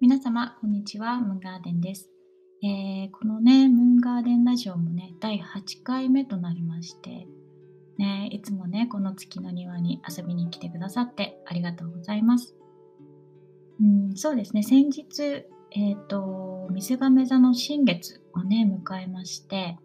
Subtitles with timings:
[0.00, 1.18] 皆様、こんにちは。
[1.18, 2.08] ムンガーデンです。
[2.62, 7.26] えー、このね、ムンガーデンラジオもね、第8回目となりまして、
[7.98, 12.54] ね、いつもね、この月の庭に遊びに来てくださってありがとうございます。
[13.80, 19.78] うん、そうですね、先日、えっ、ー、と、水亀座の新月をね、迎えまして、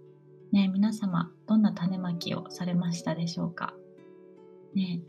[0.52, 3.74] ね、皆様、どんな種まきをされましたでしょうか。
[4.76, 5.02] ね、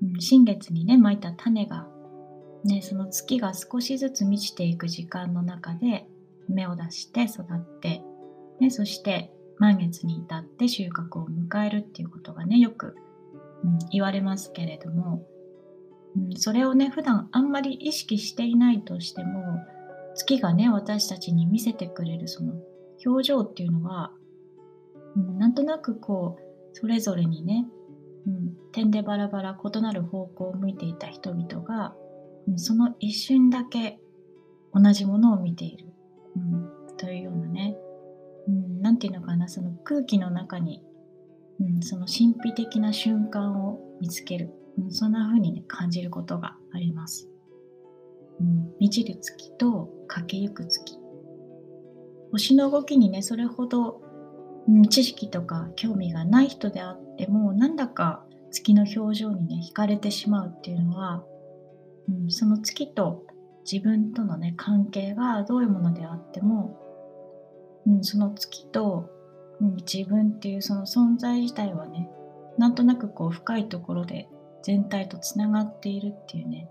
[0.00, 1.88] うん、新月にね、まいた種が
[2.64, 6.06] ね、その月が少しずつ満ちていく時間の中で
[6.48, 8.02] 芽を出して育って、
[8.60, 12.96] ね、そして満月に至って収穫を迎えるっていうことがねよく、
[13.64, 15.26] うん、言われますけれども、
[16.16, 19.60] うん、それをね普段あんまり意識していないとしても
[20.14, 22.54] 月がね私たちに見せてくれるその
[23.04, 24.12] 表情っていうのは、
[25.16, 27.66] うん、なんとなくこうそれぞれにね、
[28.26, 31.94] うん、点でバラバラ異なる方向を向いていた人々が
[32.56, 33.98] その一瞬だけ
[34.74, 35.86] 同じものを見ている、
[36.36, 36.38] う
[36.92, 37.76] ん、というようなね、
[38.48, 39.48] うん、ていうのかな。
[39.48, 40.82] その空気の中に、
[41.60, 47.28] うん、その神秘的な瞬間を見つける、うん、そんな風にね感じることがあります、
[48.40, 50.98] うん、満ちる月と駆けゆく月。
[52.32, 54.00] 星の動きにねそれほど、
[54.66, 61.24] うん、知識とか興味がない人であってもなんだか月の表情にね惹かれてしまうっていうのは
[62.08, 63.24] うん、その月と
[63.70, 66.78] 自分とのね関係がどういうものであっても、
[67.86, 69.08] うん、その月と、
[69.60, 72.08] うん、自分っていうその存在自体はね
[72.58, 74.28] なんとなくこう深いところで
[74.62, 76.68] 全体とつながっているっていうね、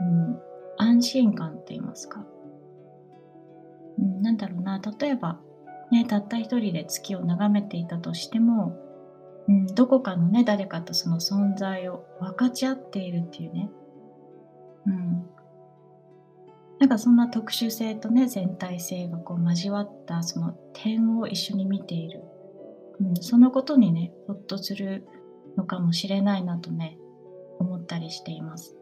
[0.00, 0.40] うん、
[0.78, 2.24] 安心感って言いますか、
[3.98, 5.40] うん、なんだろうな例えば
[5.90, 8.76] ねたった一人で月を眺めていたとしても、
[9.48, 13.70] うん、どこかのね誰かとその存在を分かち合っているっていうね
[14.86, 15.26] うん、
[16.78, 22.22] なんかそんな特殊性とね全体性がこう交わったその点を一緒に見ている、
[23.00, 25.06] うん、そのことにねほっとする
[25.56, 26.96] のかもしれないなとね
[27.58, 28.76] 思ったりしています。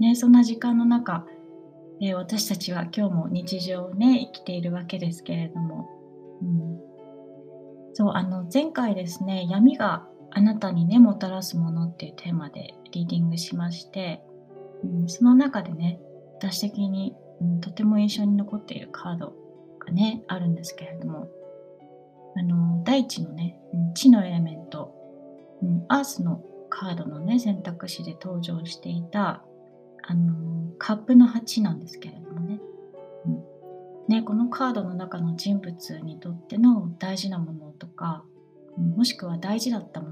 [0.00, 1.24] ね、そんな時間の中、
[2.00, 5.88] えー、私たちは今日も日常をね生きているわけですけれども、
[6.42, 6.80] うん、
[7.94, 14.22] そうあの前回ですね闇があなたにねもたらすものっていうテーマでリーディングしまして
[14.84, 16.00] うん、その中でね
[16.38, 19.34] 私的に、うん、とても印象に残っているカード
[19.78, 21.28] がねあるんですけれども
[22.36, 23.58] あの大地のね、
[23.94, 24.94] 地のエレメント、
[25.62, 29.44] うん、アースのカードのね選択肢で登場していた
[30.02, 32.60] あのカップの8なんですけれどもね,、
[33.26, 33.42] うん、
[34.08, 38.24] ねこのカードの中の人物にとっての大事なものとか、
[38.78, 40.11] うん、もしくは大事だったもの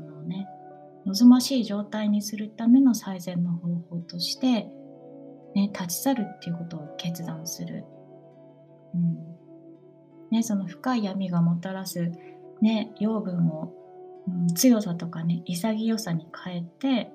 [1.11, 4.69] 望ましい状態にするための最善の方法として、
[5.55, 7.85] ね、立ち去るっていうことを決断する。
[8.95, 9.41] うん
[10.31, 12.13] ね、その深い闇がもたらす、
[12.61, 13.73] ね、養分を、
[14.29, 17.11] うん、強さとかね潔さに変えて、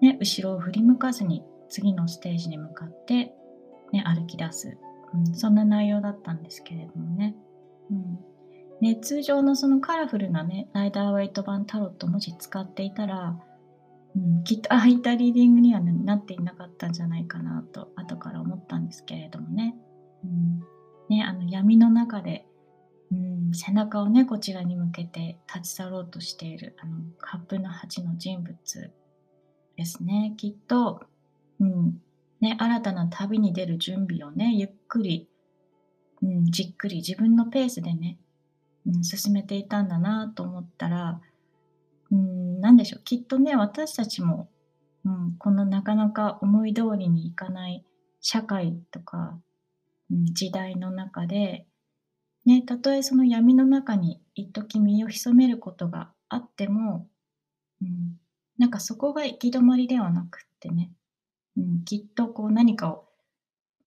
[0.00, 3.34] ね、後ろを振り向かずに次のステージに向かって、
[3.92, 4.78] ね、歩き出す、
[5.12, 7.34] うん、そんな内容だったんですけれどもね。
[7.90, 8.29] うん
[8.80, 13.38] ね、通常のそのカラフルなね、ライダーウェイト版タロット文字使っていたら、
[14.16, 19.76] うん、きっとああいったリーディングには、なっていなかったんじゃないかなと後から思ったんですけれどもね,、
[20.24, 20.60] うん、
[21.08, 22.46] ねあの闇の中で、
[23.12, 28.92] うん、背中をねこちらに向けて立ち去ろうとしているあのカップの8の人物
[29.76, 30.34] ですね。
[30.36, 31.02] きっと、
[31.60, 32.00] うん
[32.40, 35.28] ね、新たな旅に出る準備をねゆっくり、
[36.22, 38.18] うん、じっくり自分のペースでね
[39.02, 41.20] 進めていたんだなと思ったら、
[42.10, 43.02] うん、何でしょう。
[43.04, 44.48] きっとね私たちも、
[45.04, 47.84] うん、このなかなか思い通りにいかない
[48.20, 49.38] 社会とか、
[50.10, 51.66] うん、時代の中で、
[52.44, 57.06] ね、たとえその闇の中に一時身を潜めることがあっても、
[57.82, 58.18] うん、
[58.58, 60.90] なんかそこが行き止まりではなくってね、
[61.56, 63.04] うん、きっとこう何かを、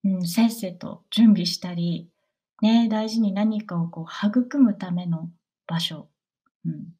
[0.03, 2.09] うん、せっせと準備したり
[2.61, 5.29] ね、大事に何かをこう育むための
[5.67, 6.07] 場所。
[6.65, 6.93] うん。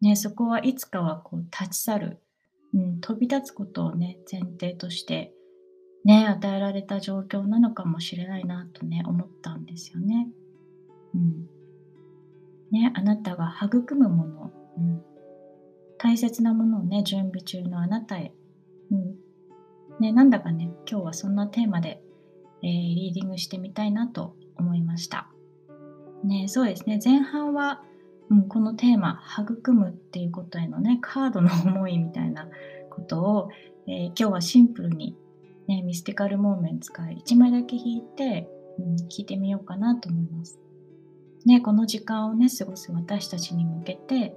[0.00, 2.22] ね、そこはいつかはこう立ち去る、
[2.74, 5.32] うん、飛び立つことをね、前提として、
[6.04, 10.28] ね、与えられた状況なのかもしれないなとね、思ったんですよね。
[11.14, 11.46] うん。
[12.70, 15.02] ね、あなたが育むもの、うん、
[15.96, 18.34] 大切なものをね、準備中のあなたへ、
[18.90, 19.16] うん。
[20.00, 22.02] ね、なんだかね、今日はそんなテーマで、
[22.62, 25.28] えー、リーディングしてみたいなと思いました。
[26.24, 27.82] ね、そうですね前半は、
[28.30, 32.48] うん、このテーマ「育む」っていうことへのねカードの思いみたいな
[32.88, 33.50] ことを、
[33.86, 35.16] えー、今日はシンプルに、
[35.66, 38.48] ね、ミスティカルモーメンツから1枚だけ弾いて、
[38.78, 40.58] うん、聞いてみようかなと思います。
[41.44, 44.34] ね、この時間をね、過ごす私たちに向けて、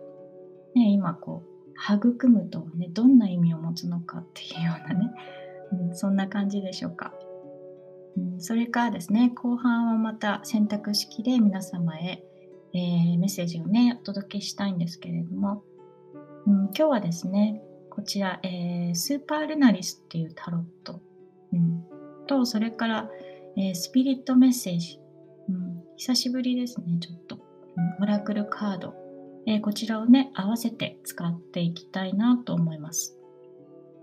[0.75, 5.11] ね、今こう、育むとはね、どんな意味を持つのかっていうようなね、
[5.71, 7.13] うん、そんな感じでしょうか。
[8.39, 12.23] それからですね、後半はまた選択式で皆様へ、
[12.73, 15.63] えー、メッセージをね、お届けしたいんですけれども、
[16.45, 21.01] うん、今日はですね、こちら、えー、スーパールナリスっていうタロット、
[21.53, 21.83] うん、
[22.27, 23.09] と、それから、
[23.55, 24.99] えー、スピリットメッセージ、
[25.49, 27.39] うん、久しぶりですね、ちょっと。
[27.99, 28.93] うん、オラクルカード、
[29.47, 33.17] えー、こちらをね、合わせて使っていきたいなと思います。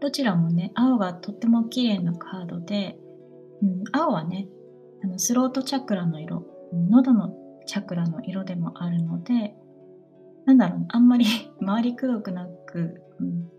[0.00, 2.98] どちらもね、青がとっても綺麗なカードで、
[3.62, 4.48] うん、青はね、
[5.02, 6.44] あのスロートチャクラの色、
[6.90, 7.34] 喉の
[7.66, 9.54] チャクラの色でもあるので、
[10.46, 11.26] なんだろう、あんまり
[11.64, 13.50] 回りくどくなく、うん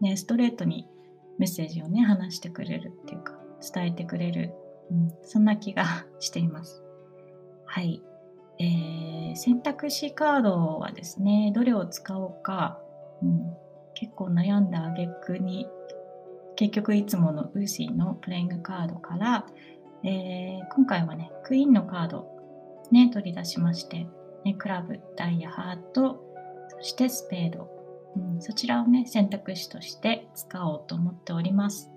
[0.00, 0.86] ね、ストレートに
[1.38, 3.38] メッセージをね、話してくれるっていうか、
[3.74, 4.54] 伝えてくれる、
[4.90, 5.84] うん、そんな気が
[6.20, 6.82] しています。
[7.66, 8.02] はい。
[8.58, 12.78] えー、選択肢カードはですね、どれを使おうか、
[13.22, 13.56] うん、
[13.94, 15.66] 結構悩んだ挙句に
[16.60, 19.46] 結局いつものウーシーのプレイングカードから、
[20.04, 22.26] えー、今回はね、クイーンのカード、
[22.90, 24.06] ね、取り出しまして、
[24.44, 26.22] ね、クラブ、ダイヤ、ハート、
[26.68, 27.70] そしてスペード、
[28.14, 31.90] うん、そちらをね、選択肢として使おうと思っております。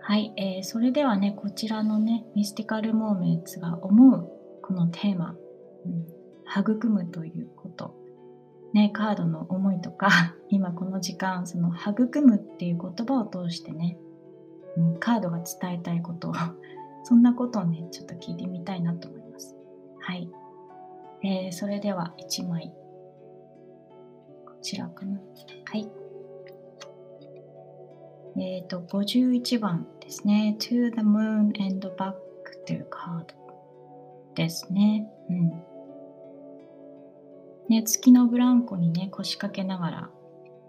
[0.00, 4.28] はい、えー、それではね、こちらのね、ミスティカルモーメンツが思う
[4.60, 5.36] このテーマ、
[5.86, 6.04] うん、
[6.60, 7.94] 育むということ、
[8.74, 13.96] ね、カードの思いとか、今この時間、その育むっていう言葉を通してね、
[14.76, 16.34] うん、カードが伝えたいことを、
[17.04, 19.56] そんなことをね、ちょっと聞いてみたいなと思います。
[20.00, 20.28] はい。
[21.22, 22.74] えー、それでは1枚。
[24.44, 25.20] こちらかな。
[25.64, 25.88] はい。
[28.36, 30.56] えっ、ー、と、51番ですね。
[30.58, 32.14] To the moon and back
[32.66, 33.34] というカード
[34.34, 35.08] ですね。
[35.28, 35.48] うん。
[37.68, 40.10] ね、月のブランコにね、腰掛けながら、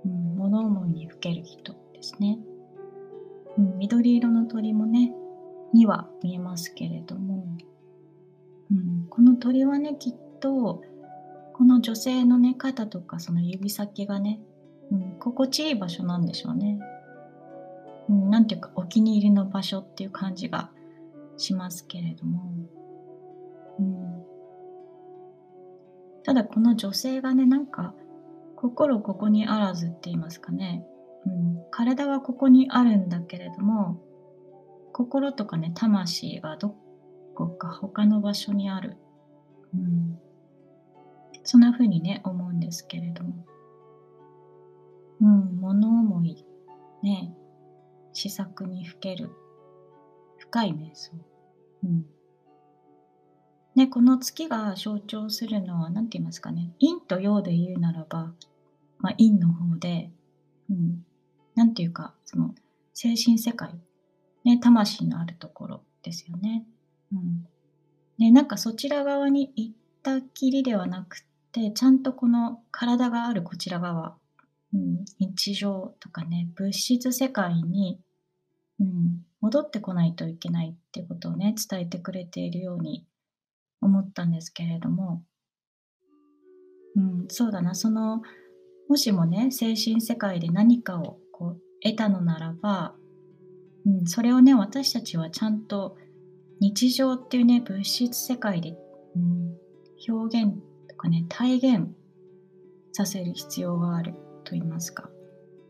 [0.06, 2.40] うん、物思いにふける人ですね。
[3.58, 5.14] うん、緑色の鳥もね、
[5.74, 7.46] には見えますけれども、
[8.72, 10.84] うん、この鳥はね、きっと、
[11.54, 14.42] この女性のね、肩とかその指先がね、
[14.92, 16.80] うん、心地いい場所なんでしょうね。
[18.10, 20.72] うん、なんていうか、お気に入りの場所っていう感じが
[21.38, 22.44] しますけれども、
[23.80, 24.24] うん、
[26.24, 27.94] ただこの女性がね、なんか、
[28.62, 30.86] 心ここにあらずって言いますかね。
[31.26, 34.00] うん、体はここにあるんだけれども、
[34.94, 36.76] 心とかね、魂がど
[37.34, 38.98] こか他の場所にある。
[39.74, 40.20] うん、
[41.44, 43.46] そんな風にね、思うんですけれども。
[45.22, 46.46] うん、物思い、
[47.02, 47.34] ね、
[48.14, 49.32] 試作にふける、
[50.38, 51.14] 深い瞑想。
[51.84, 52.06] うん
[53.74, 58.34] ね、この月が象徴するのは何て言いますかね陰と陽で言うならば、
[59.02, 60.12] まあ、陰の方で、
[60.70, 61.06] うん、
[61.56, 62.54] なんていうかその
[62.94, 63.74] 精神世界、
[64.46, 66.66] ね、魂のあるところですよね。
[67.12, 67.48] うん、
[68.18, 71.20] ねなんかそちら側に行ったきりではなく
[71.52, 74.16] てちゃんとこの体があるこちら側、
[74.74, 78.00] うん、日常とかね物質世界に、
[78.80, 83.06] うん、戻ってこないといけないってことをね伝えてくれているように
[83.82, 85.24] 思ったんですけれども、
[86.96, 88.22] うん、そうだな、その、
[88.92, 92.94] もしもね、精神世界で何かをこう得たのならば、
[93.86, 95.96] うん、それをね、私たちはちゃんと
[96.60, 98.76] 日常っていうね、物質世界で、
[99.16, 100.58] うん、表現
[100.90, 101.88] とかね、体現
[102.92, 104.12] させる必要がある
[104.44, 105.10] と言いますか。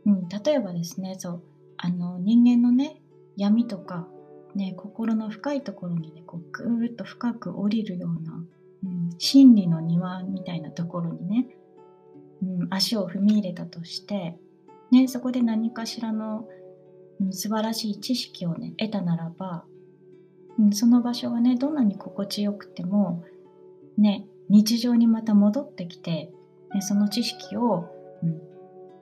[0.08, 1.44] うん、例えばですね、そう、
[1.78, 3.04] あの、人間のね、
[3.38, 4.08] 闇とか
[4.56, 8.44] ね、心の深いところにね、こうぐーっと深く降りるような、
[8.84, 11.56] うん、真理の庭みたいなところにね、
[12.42, 14.38] うん、足を踏み入れたとして、
[14.92, 16.48] ね、そこで何かしらの、
[17.20, 19.66] うん、素晴らしい知識をね、得たならば、
[20.60, 23.24] うん、その場所がね、どんなに心地よくても、
[23.98, 26.32] ね、日常にまた戻ってきて、
[26.74, 27.90] ね、その知識を、
[28.24, 28.42] うん、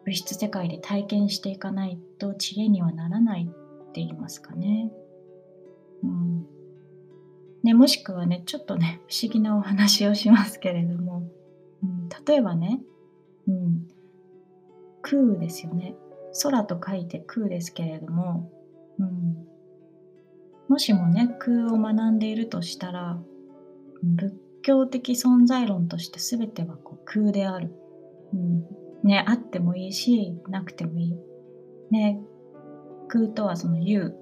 [0.05, 4.91] 物質世界で体験していかないと知恵にはならないって言いますかね。
[6.03, 6.45] うん
[7.63, 11.23] ね、もしくはね、ちょっとね、不思議なお話をしますけれども、
[11.83, 12.81] うん、例えばね、
[13.49, 13.87] うん、
[15.01, 15.95] 空ですよね。
[16.43, 18.51] 空と書いて空ですけれども、
[18.99, 19.47] うん、
[20.67, 23.19] もしもね、空を学んでいるとしたら、
[24.03, 27.73] 仏教的存在論として全てはこう空である。
[28.33, 28.65] うん、
[29.03, 31.15] ね、あってもいいし、なくてもいい。
[31.89, 32.21] ね、
[33.07, 34.15] 空とはその有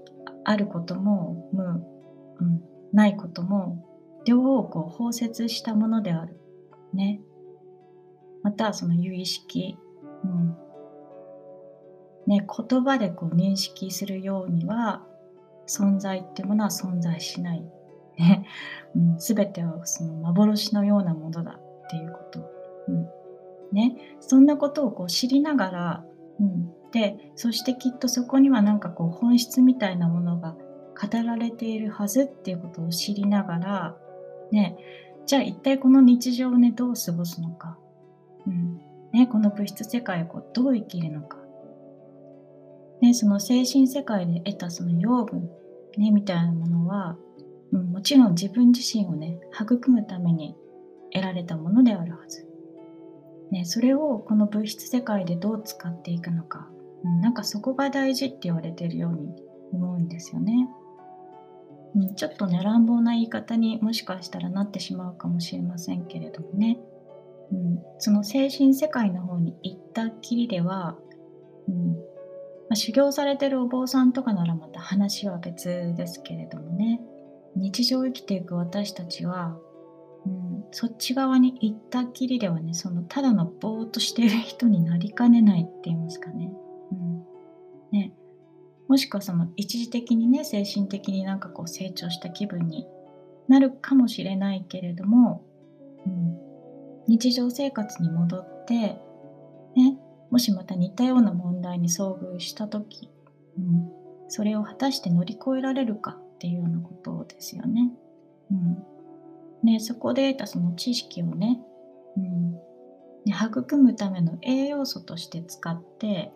[0.45, 2.61] あることも無、うん、
[2.93, 3.85] ないことも
[4.25, 6.39] 両方こう包摂したものである。
[6.93, 7.21] ね。
[8.47, 9.77] またその有意識、
[10.23, 10.55] うん。
[12.27, 15.05] ね、言葉でこう認識するようには
[15.67, 17.63] 存在っていうものは存在しない。
[18.17, 18.45] ね。
[18.95, 22.39] うん、全てはその幻のようなものだっていうこと。
[22.87, 23.05] うん。
[23.73, 26.05] ね、そんなことをこう知りながら、
[26.39, 33.97] うん、でそしてきっとそこにはなんかこう本質みたいなものが語られているはずっていうことを知りながら、
[34.53, 34.77] ね、
[35.25, 37.77] じゃあ一体この日常をねどう過ごすのか、
[39.13, 41.37] ね、この物質世界をこうどう生きるのか、
[43.01, 45.49] ね、その精神世界で得たその養分、
[45.97, 47.17] ね、みたいなものは、
[47.71, 50.55] うん、もちろん自分自身をね育むために
[51.11, 52.47] 得られたものであるはず。
[53.51, 56.67] ね、それをこの物質世界でどう使っていくのか、
[57.05, 59.33] うん、なんかそこが大事って言われてるように
[59.71, 60.69] 思うんですよね。
[61.95, 66.77] うん、ちょっとね乱暴な言い方にもしかしたらなってしまうかもしれませんけれどもね、
[67.51, 70.97] うん、その精神世界の方に行ったきりでは、
[71.67, 71.91] うん。
[71.93, 77.01] まあ、修行されてるお坊さんとかならまた話は別ですけれどもね。
[77.55, 79.57] 日常生きていく私たちは
[80.27, 86.51] うん、そっち側に行ったきりではねそのただのぼーっとしてる人になりかねないって言いますかね,、
[86.91, 87.23] うん、
[87.91, 88.13] ね。
[88.87, 92.87] もしくはその一時的にね精神的になんかこう成長した気分に
[93.47, 95.45] なるかもしれないけれども、
[96.05, 96.37] うん、
[97.07, 98.99] 日常生活に戻って、
[99.75, 99.97] ね、
[100.29, 103.09] もしまた似たような問題に遭遇した時、
[103.57, 103.89] うん、
[104.27, 107.91] それを果たして乗り越えられるかっていうようなことですよね。
[108.51, 108.83] うん。
[109.63, 111.59] ね、そこで得たその知識をね、
[112.17, 112.55] うん、
[113.29, 116.31] 育むための栄養素として使って、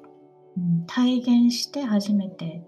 [0.58, 2.63] うん、体現して初めて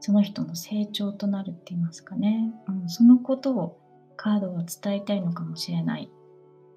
[0.00, 3.80] その人の成長となるって言いますかね、うん、そのことを
[4.16, 6.10] カードは伝えたいのかもしれない。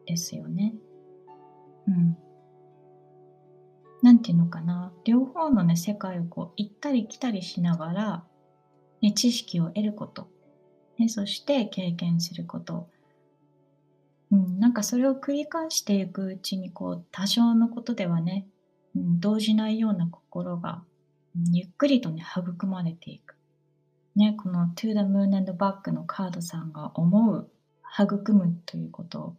[0.10, 0.74] ですよね。
[1.88, 2.18] うん。
[4.02, 8.24] なんていうのかな両方のね世界をこう行ったり来たりしながら、
[9.02, 10.30] ね、知識を得ること、
[10.98, 12.88] ね、そして経験すること
[14.32, 18.48] うん、なんかそれを繰り返していくうちにこう多少のことではね、
[18.96, 20.84] うん、動じないような心が、
[21.52, 23.36] ゆっくりとね育まれていく。
[24.16, 27.50] ね、この To the Moon and Back のカードさんが思う
[28.00, 29.36] 育むということ、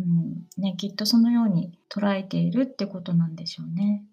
[0.00, 4.04] うんね、きっとそのように捉えているってことなんでしょうね。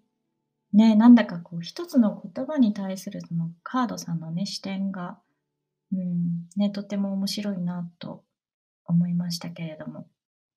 [0.72, 5.18] ね、なんだかこう一つの言葉に対するそのカードさんのね視点が、
[5.92, 8.22] うんね、とても面白いなと
[8.84, 10.06] 思いましたけれども。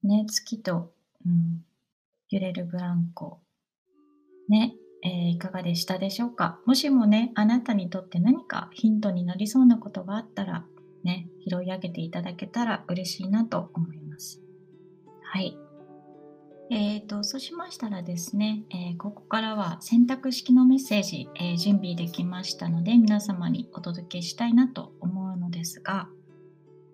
[0.04, 0.92] ね、月と、
[1.26, 1.64] うん、
[2.30, 3.40] 揺れるブランコ。
[4.50, 4.74] ね、
[5.04, 10.66] えー、いかがでしたでしょうかもしもね、あなたにとって何かヒントになりそうなことがあったら、
[11.04, 14.11] ね、拾い上げていただけたら嬉しいなと思います。
[15.34, 15.58] はい。
[16.70, 26.10] えーと、そうしましたらですね、えー、ここからは選択式のメッセージ、えー、準備できましたので、皆様にお届けしたいなと思うのですが、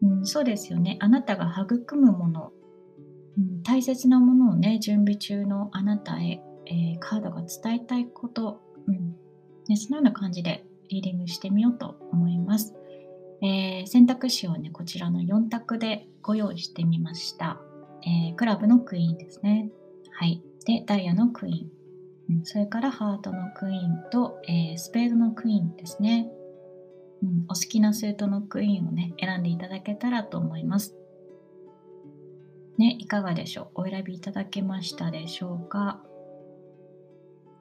[0.04, 0.98] うん、そうですよね。
[1.00, 2.52] あなたが育むもの、
[3.40, 9.16] うん、大切なものをね、準備中のあなたへ、えー、カードが伝えたいこと、うん
[9.68, 12.76] ね、そのような感じでリーディングしてみようと思います。
[13.42, 17.60] え、選択肢をね、こちらの4択でご用意してみました。
[18.04, 19.70] えー、クラブのクイーンですね。
[20.12, 20.42] はい。
[20.66, 22.38] で、ダイヤのクイーン。
[22.38, 26.30] うん、それからハートのクイーンと、えー、スペードのクイーンですね。
[27.24, 30.96] うん、お好きなスートのクイーンをね、選んでいただけたらと思います。
[32.78, 33.82] ね、いかがでしょう？
[33.82, 36.04] お選びいただけましたでしょうか？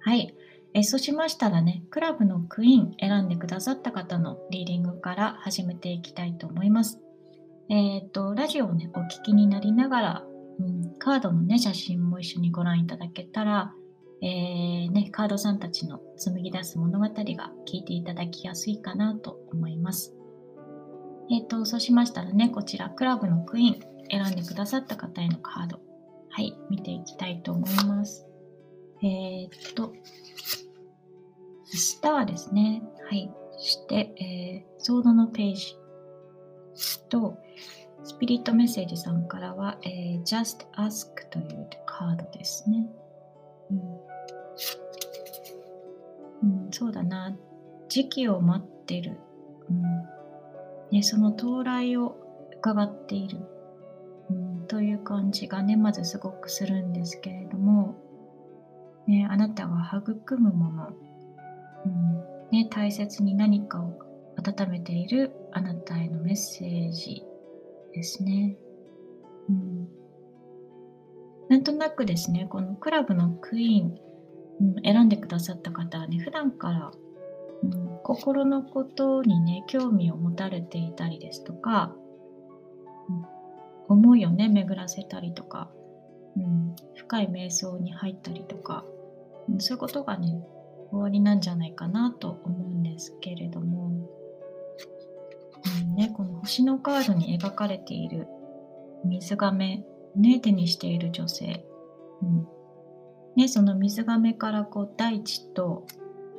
[0.00, 0.34] はい。
[0.74, 7.00] えそうしましたらね、クラブのクイーン選んでくださった方のリーディングから始めていきたいと思います。
[7.68, 10.24] えっ、ー、と、ラジオをね、お聞きになりながら、
[10.58, 13.74] うん、カードのね、写真も一緒にご覧いただけたら、
[14.22, 17.12] えー、ね、カードさんたちの紡ぎ出す物語が
[17.66, 20.14] 聞いていただきやすいかなと思います。
[21.30, 25.80] えっ、ー、と、そうしましたらね、こちら、クラブのクイーン選んでくださった方へのカード、
[26.30, 28.26] はい、見ていきたいと思います。
[29.02, 29.92] えっ、と、
[31.64, 32.82] スターですね。
[33.08, 33.30] はい。
[33.52, 35.76] そして、えー、ソードのページ
[37.08, 37.38] と、
[38.04, 42.86] スピリットメッセージさんからは、えー、Just Ask というカードですね。
[43.70, 43.80] うん。
[46.42, 47.36] うん、そうだな。
[47.88, 49.18] 時期を待ってる、
[49.70, 49.82] うん。
[50.92, 52.16] ね、その到来を
[52.58, 53.38] 伺っている、
[54.30, 57.96] うん、という感じがねまずすごくするんですけれども、
[59.06, 60.88] ね、あなたが育むもの、
[61.84, 62.24] うん。
[62.50, 63.98] ね、大切に何かを
[64.36, 65.32] 温めている。
[65.56, 67.24] あなたへのメッセージ
[67.94, 68.58] ですね。
[69.48, 69.88] うん、
[71.48, 73.98] なんとなくですね、このクラブのクイーン、
[74.76, 76.90] うん、選んでくださった方はね、普段から、
[77.62, 81.96] うん、心のことにね、興味を持たれていたりですとか、
[83.08, 83.12] う
[83.94, 85.70] ん、思いをね、巡らせたりとか、
[86.36, 88.84] うん、深い瞑想に入ったりとか、
[89.48, 90.38] うん、そういうことがね、
[90.90, 94.15] 終わりなんじゃないかなと思うんですけれども、
[95.96, 98.26] ね、この星のカードに描かれている
[99.04, 101.64] 水亀、ね、手にしている女性、
[102.22, 102.48] うん。
[103.36, 105.86] ね、その水亀からこう大地と、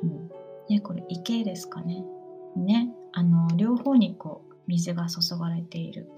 [0.02, 0.28] うん
[0.68, 2.04] ね、これ池ですかね。
[2.56, 6.08] ねあの両方にこう水が注がれている、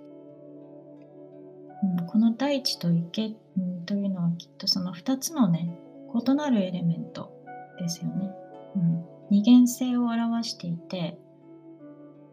[1.98, 5.78] うん、この大地と池、うん、というのはきっとその2つのね
[6.12, 7.32] 異なるエレメント
[7.78, 8.30] ですよね、
[8.76, 11.18] うん、二元性を表していて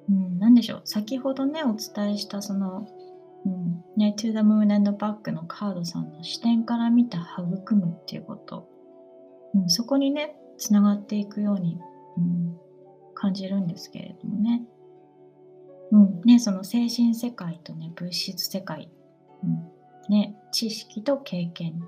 [0.09, 0.81] うん、何でしょう。
[0.85, 2.87] 先ほどねお伝えしたその、
[3.45, 8.67] うんね、To the Moon and Back のカードさんの視点から見た育むっていうこと、
[9.53, 11.79] うん、そこにねつながっていくように、
[12.17, 12.57] うん、
[13.13, 14.63] 感じるんですけれどもね,、
[15.91, 18.89] うんねその精神世界とね物質世界、
[19.43, 19.77] うん
[20.09, 21.79] ね、知識と経験、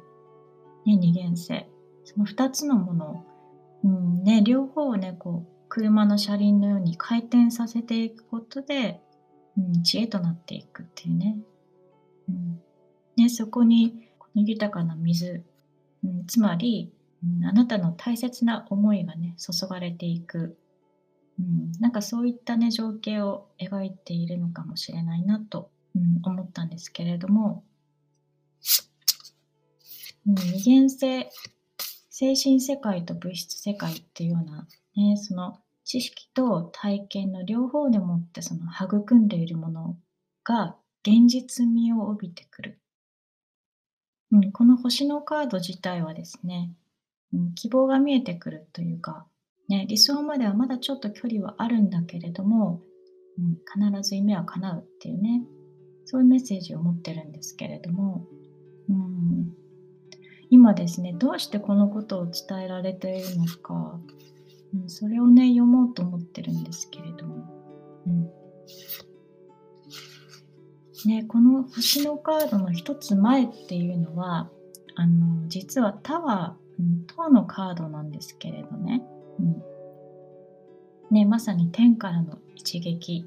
[0.85, 1.69] ね、二元性。
[2.03, 3.25] その2つのもの、
[3.83, 8.99] うんね、両方をねこう車の車輪のように回転させていくことで、
[9.57, 11.37] うん、知恵となっていくっていうね,、
[12.27, 12.59] うん、
[13.15, 15.43] ねそこにこの豊かな水、
[16.03, 16.91] うん、つまり、
[17.23, 20.57] うん、あなたの大切な思いがね注がれていく、
[21.39, 27.63] うん、なんかそういったね情景を描いているのかもしれないなと、うん、思ったんですけれども、
[30.27, 31.29] うん、二元性
[32.09, 34.67] 精神世界と物質世界っていうような
[34.99, 39.97] ね、その知識と体験の両方でもってその育んでいるもの
[40.43, 42.79] が現実味を帯びてくる。
[44.31, 46.71] うん、この星のカード自体はですね、
[47.33, 49.25] うん、希望が見えてくるというか、
[49.69, 52.81] ね、理想まではまだちょっと距離はあるんだけれども、
[53.37, 53.57] うん、
[53.91, 55.43] 必ず夢は叶うっていうね、
[56.05, 58.27] そういうメッセージを持ってるんですけれども、
[58.89, 59.53] うん、
[60.49, 63.99] 今ですね、どうしてこのことを伝えられているのか、
[64.73, 67.45] うん、それをね読もうと思ってるんですけれども、
[68.07, 68.29] うん。
[71.05, 74.49] ね、この星のカードの一つ前っていうのは
[74.95, 79.01] あの実はタワー、うん、塔のカードなんですけれどね,、
[79.39, 79.63] うん。
[81.09, 83.25] ねまさに天からの一撃、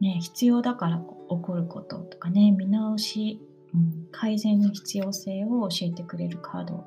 [0.00, 1.04] ね、必要だから起
[1.40, 3.40] こることとかね見直し、
[3.74, 6.84] うん、改善の必要性を教えてくれるカード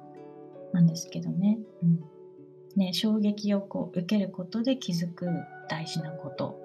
[0.73, 1.57] なんですけどね。
[1.81, 2.03] うん。
[2.79, 5.27] ね、衝撃をこう受けることで気づく
[5.69, 6.59] 大事なこと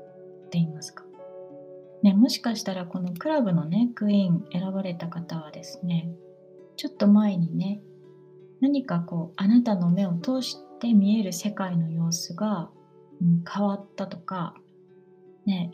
[0.46, 1.04] って言いますか？
[2.02, 6.08] ね、もしかしたらこのクラブのね、クイーン選ばれた方はですね、
[6.76, 7.80] ちょっと前にね、
[8.60, 12.70] 何かこう、あなたの目を通して見える世界の様子が、
[13.20, 14.54] うん、変わったとか、
[15.46, 15.72] ね、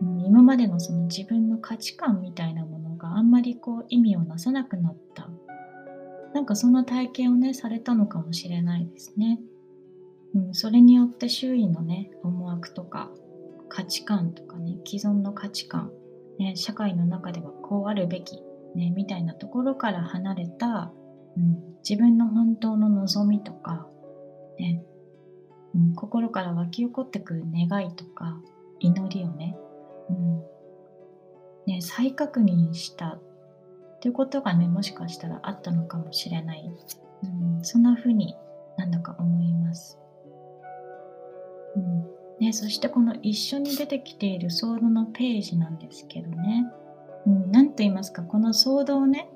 [0.00, 5.28] うん、今までのその自分の価値観みたいなものがあんまりこう意味をなさなくなった。
[6.34, 9.40] なんかそんな体験をね、されたのかもしれないですね。
[10.34, 13.10] うん、それによって周囲のね思惑とか
[13.68, 15.92] 価値観とかね既存の価値観、
[16.38, 18.42] ね、社会の中ではこうあるべき、
[18.74, 20.92] ね、みたいなところから離れた、
[21.36, 23.86] うん、自分の本当の望みとか、
[24.58, 24.82] ね
[25.74, 28.38] うん、心から湧き起こってくる願いとか
[28.80, 29.56] 祈りをね,、
[30.10, 30.42] うん
[31.66, 33.18] ね再確認した
[34.00, 36.70] ということがねもしかしたらあったのかもしれない、
[37.24, 38.36] うん、そんな風に
[38.76, 39.98] なんだか思います。
[41.76, 42.18] うん。
[42.40, 46.66] ね、そしてこの一緒に出てきているソードのページなんですけどね、
[47.26, 49.28] うん、何と言いますかこのソードをね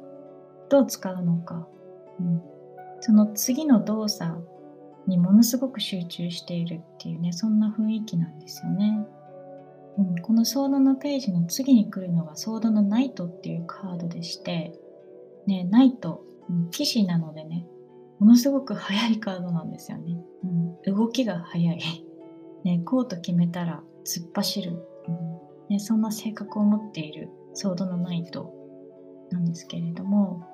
[0.69, 1.67] どう使うのか、
[2.21, 2.43] うん、
[3.01, 4.47] その次の動作
[5.09, 9.05] にものすごく集中しているっていうねそんな雰囲気なんですよね、
[9.99, 14.79] うん、このソードのページの次に来るのがソードのナイトっていうカードでして、
[15.49, 17.67] ね、ナイト、うん、騎士なのでね
[18.21, 22.07] ものすごく速いカードなんですよね、うん、動きが速い。
[22.65, 25.43] ね、こうと決めたら突っ走る、うん。
[25.69, 28.53] ね、そんな性格を持っているソードのナイト
[29.31, 30.47] なんですけれども、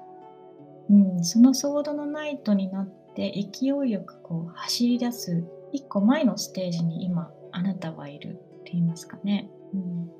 [0.90, 9.50] うん、そのソードのナイトになって勢いよくこう走り出す一個前のステージに今あなたはいるって言いますかね。
[9.74, 10.10] うん。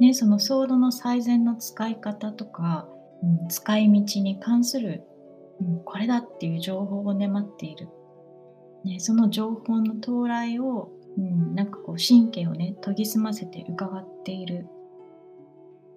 [0.00, 2.88] ね、そのソードの最善の使い方とか、
[3.22, 5.04] うん、使い道に関する、
[5.60, 7.88] うん、これだっていう情報をね待っている
[8.84, 14.66] ね、その情報の到来をうん、なんかこう神経をね研ぎ澄ませて伺っている、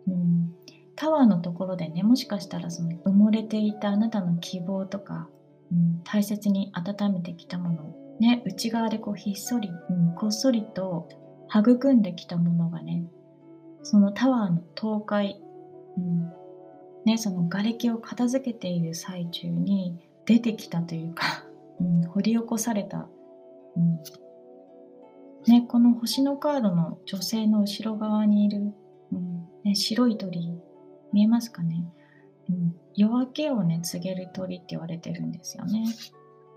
[0.08, 0.52] うん、
[0.96, 5.28] タワーのところでねもしかしたらその埋もれていたあなたの希望とか、
[5.72, 11.10] うん、大切に温めてきたものね内側でこうひっそり、うん、こっそりと
[11.50, 13.06] 育んできたものがね
[13.84, 15.36] そのタワーの倒壊、
[15.98, 16.32] うん
[17.06, 21.47] ね、その瓦礫を片付けている最中に出てきたというか、
[21.80, 23.08] うん、掘り起こされた、
[23.76, 24.00] うん。
[25.52, 28.74] ね、この星のカードの女性の後ろ側にいる、
[29.12, 29.48] うん。
[29.64, 30.58] ね、白い鳥
[31.14, 31.86] 見えますかね、
[32.50, 35.86] うん、夜明けをね告げる鳥って言われてるんですよね。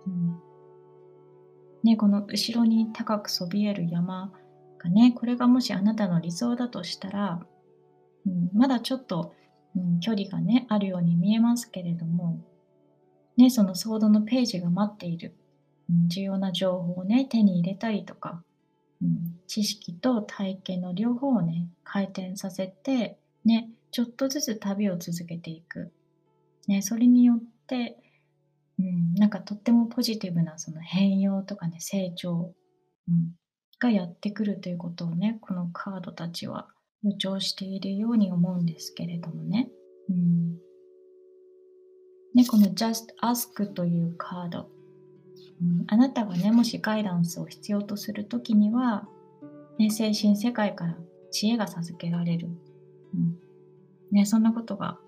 [0.06, 0.38] うん。
[1.83, 4.33] ね、この後ろに高くそびえる山
[4.78, 7.46] がねこれがもしあなたの理想だとしたら、
[8.26, 9.35] うん、まだちょっと、
[9.76, 12.38] うん、距離がねあるように見えますけれども、
[13.40, 15.35] ね、そのソードのページが待っている、
[15.88, 18.42] うん、重要な情報をね手に入れたりとか、
[19.03, 25.90] うん、知識と体験の両方をね回転させて、ね、ちょっとずつ旅を続けていく、
[26.68, 27.96] ね、それによって、
[28.79, 32.53] うん、なんかとってもポジティブなその変容とかね成長、
[33.09, 33.33] うん、
[33.79, 36.68] がやってくるということをねこのカードたちは
[37.03, 39.70] 予兆しているように思うんですけれどもね。
[40.11, 40.69] うん。
[42.34, 44.68] ね、この Just Ask というカード、
[45.60, 49.08] うん、あなたがねもしガイダンスを必要とするときには、
[49.78, 50.96] ね、精神世界から
[51.30, 52.48] 知恵が授けられる、
[53.14, 53.38] うん。
[54.10, 54.98] ね、そんなことが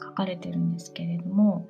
[0.00, 1.68] 書かれてるんですけれども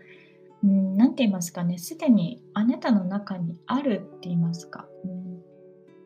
[0.62, 5.42] 何、うん、て言いますかねすでにあなたの中にあるって言いますか、うん。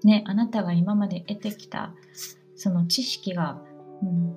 [0.02, 1.94] ね、あなたが今まで得てきた
[2.56, 3.60] その知識が、
[4.02, 4.36] うん。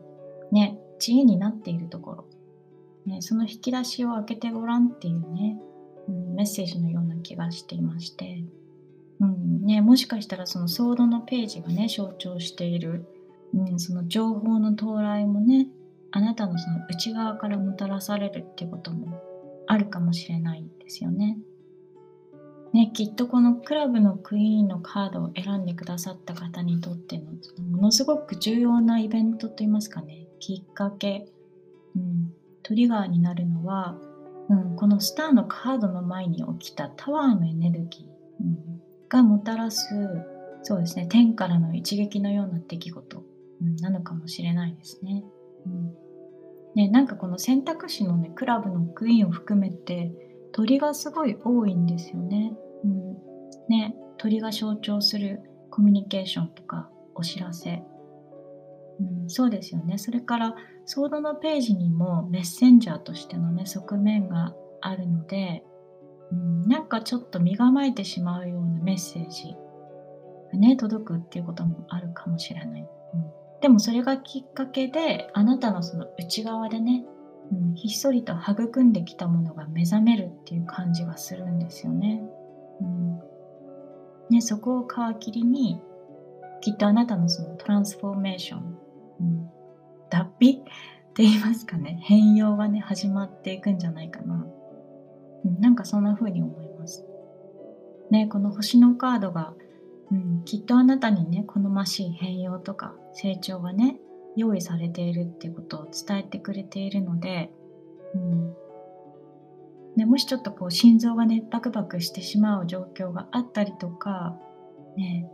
[0.51, 2.25] ね、知恵になっているところ。
[3.05, 5.59] ね、その引き出しを開けてごらんっていうね、
[6.07, 8.43] うん、メッセージのような気がしていまして、
[9.19, 13.05] うんね、もしかしたらそのソードのページがね象徴している、
[13.53, 15.67] うん、その情報の到来もね
[16.11, 19.21] あなたのその内側からもたらされるっていうことも
[19.67, 21.37] あるかもしれないですよね。
[22.73, 27.31] ね、きっとこのクラブのクイーンのカードを選んでくださった方にとっての
[27.71, 31.27] ものすごく重要なイベントといいますかねきっかけ、
[31.95, 32.31] うん、
[32.69, 33.97] トリガーになるのは、
[34.47, 39.87] うん、このスターのカードの前に起きたタワーのエネルギー、うん、がもたらす
[40.61, 43.23] そうですね天からの一撃のような出来事、
[43.59, 45.23] うん、なのかもしれないですね。
[45.65, 45.95] うん。
[46.75, 50.11] ね、なんかこの選択肢のねクラブのクイーンを含めて
[50.51, 52.53] 鳥がすごい多いんですよね。
[52.83, 53.13] うん、
[53.67, 57.81] ね鳥が象徴するコミュニケーションとかお知らせ、
[58.99, 59.97] うん、そうですよね。
[59.97, 60.55] それから
[60.91, 65.63] ソードのページにもメッセンジャーとしてのね側面があるので、
[66.31, 69.55] うん、なんかちょっと身構えてしまうようなメッセージ
[70.51, 73.23] がね届くっていうこともあるかもしれない、うん、
[73.61, 77.05] でもそれがきっかけであなたのその内側でね、
[77.51, 82.23] うん、ひっそりと育んできたものが目覚めるっていう感じがするんですよね,、
[82.81, 83.19] うん、
[84.31, 85.79] ねそこを皮切りに
[86.61, 88.79] きっとあなたのそのトランスフォーメーション、
[89.19, 89.58] うん
[90.09, 90.63] 脱皮っ
[91.13, 91.99] て言いますかね。
[92.03, 94.45] 変容がね始まっていくんじゃないかな、
[95.45, 97.05] うん、なんかそんな風に思います。
[98.11, 99.53] ねこの星のカードが、
[100.11, 103.99] うん、きっとあなたにね好ましい変容とか成長がね
[104.35, 107.51] 用意されているっていうことを伝えてくれているので、
[108.15, 108.53] うん。
[109.95, 114.37] ね、もしちょっとこう心臓がねバクバクしてしまう状況があったりとか、
[114.95, 115.29] ね、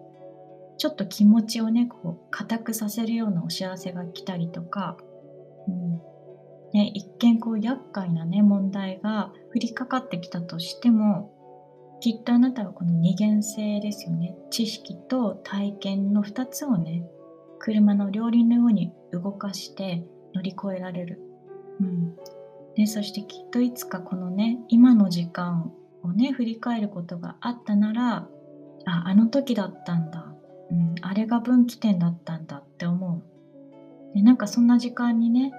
[0.77, 4.97] ちょっと気持ちをねこう固くさせるようなお知らせが来たりとか、
[5.67, 6.01] うん。
[6.73, 11.31] ね、一見こう厄介なね問題が降りかかってきたとしても
[12.01, 14.35] きっとあなたはこの二元性ですよね。
[14.51, 17.03] 知識と体験の2つをね
[17.59, 21.21] 車の両輪のように動かして乗り越えられる、
[21.79, 22.15] うん。
[22.77, 25.71] ね、そしてきっといつかこのね今の時間
[26.03, 28.27] をね振り返ることがあったなら
[28.85, 30.35] ああの時だったんだ。
[30.71, 34.15] うん、あれが分岐点だったんだって思う。
[34.15, 35.53] でなんかそんな時間にね、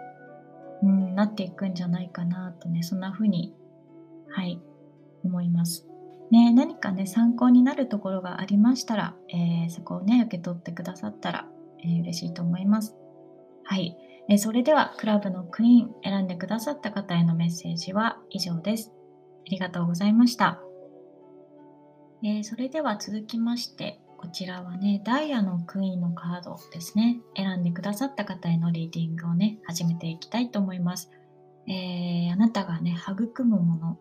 [0.83, 3.55] うん、なっていくんじゃないかなとねそんな風に
[4.29, 4.61] はい
[5.25, 5.87] 思います。
[6.31, 11.49] ね何かね参考になるところがありましたら、えー、そこをね受け取ってくださったら、
[11.85, 12.97] えー、嬉しいと思います。
[13.65, 13.97] はい、
[14.29, 18.93] えー、それではクラブのクイーン選んでくださった方へのメッセージは以上です。
[19.47, 20.61] ありがとうございました、
[22.25, 27.21] えそれでは続きましてこちらはね、ダイヤのクイーンのカードですね。
[27.37, 31.11] 選んでくださった方へのリーディングをね、始めていきたいと思います。
[31.67, 33.99] えー、あなたがね、育むもの、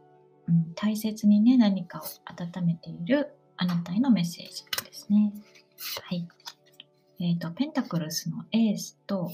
[0.47, 5.33] うん、大切にね、何かを温めているあなたへのメッセージですね。
[6.03, 6.27] はい。
[7.19, 9.31] えっ、ー、と、ペンタクルスのエースと、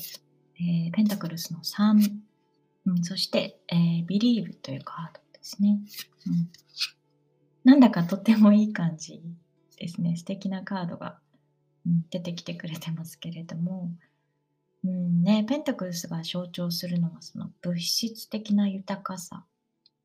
[0.60, 2.12] えー、ペンタクルスの3、
[2.86, 5.80] うん、そして、えー、ビリーブというカードですね。
[6.28, 6.50] うん、
[7.64, 9.22] なんだかとてもいい感じ
[9.82, 10.16] ですね。
[10.16, 11.18] 素敵なカードが、
[11.88, 13.90] うん、出てきてくれてますけれども、
[14.86, 19.46] うんね、ペンタクルスが象徴するのはその物質的な豊かさ、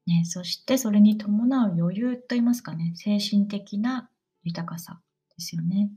[0.06, 4.08] ね、そしてそれに伴う余裕といいますかね、精神的な
[4.44, 5.00] 豊かさ
[5.36, 5.90] ですよね。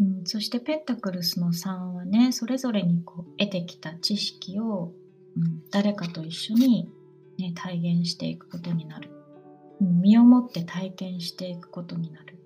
[0.00, 4.92] うん、そしてペンタクルスの3はねそれぞれにこう得てきた知識を、
[5.36, 6.88] うん、誰かと一緒に、
[7.38, 9.10] ね、体現していくことになる、
[9.80, 12.41] うん、身をもって体験していくことになる、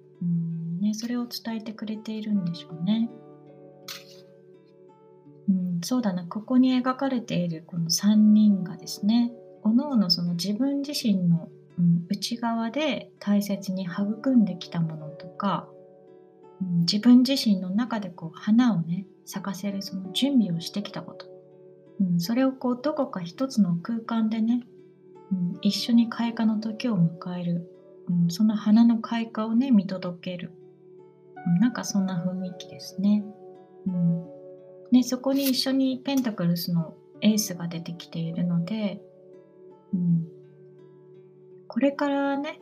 [0.87, 3.11] ね、それを伝えてくれているんでしょうね。
[5.49, 6.25] うん、そうだな。
[6.25, 15.69] ここに描かれているこの3人がですねおのおのその自分自身の、うん、内側で大切に育んできたものとか
[16.61, 21.27] うん、自分自身の中でこう花をね咲かせるその準備をしてきたこと、
[22.01, 24.63] うん、それをこうどこか一つの空間でね、
[25.33, 27.71] うん、一緒に開花の時を迎える、
[28.09, 30.53] うん、その花の開花をね見届ける、
[31.61, 33.25] なんかそんな雰囲気ですね。
[33.87, 34.27] うん、
[34.93, 39.01] でそこに一緒にペンタクルスのエースが出てきているので、
[39.95, 40.27] うん、
[41.69, 42.61] これからね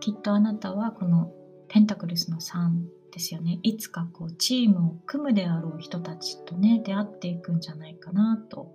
[0.00, 1.32] きっとあなたはこの
[1.68, 2.70] ペンタクルスの3
[3.12, 3.60] ですよね。
[3.62, 8.72] いつかこうチームを組むであろう人たちとね出会っていくんじゃないかなと、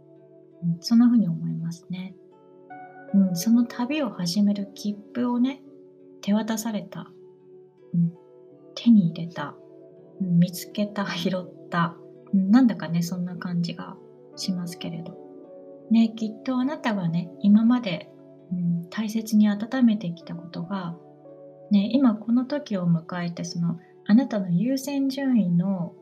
[0.64, 2.16] うん、そんな風に思いますね、
[3.14, 5.62] うん、その旅を始める切符をね
[6.22, 7.12] 手渡された、
[7.94, 8.14] うん、
[8.78, 9.56] 手に入れた、
[10.22, 11.96] うん、見つけた拾った、
[12.34, 13.96] うん、なんだかねそんな感じが
[14.36, 15.18] しますけれど。
[15.90, 18.10] ねきっとあなたがね今まで、
[18.52, 20.98] うん、大切に温めてきたことが
[21.72, 25.94] ね、今この時を迎えてそのあなたの優先順位の、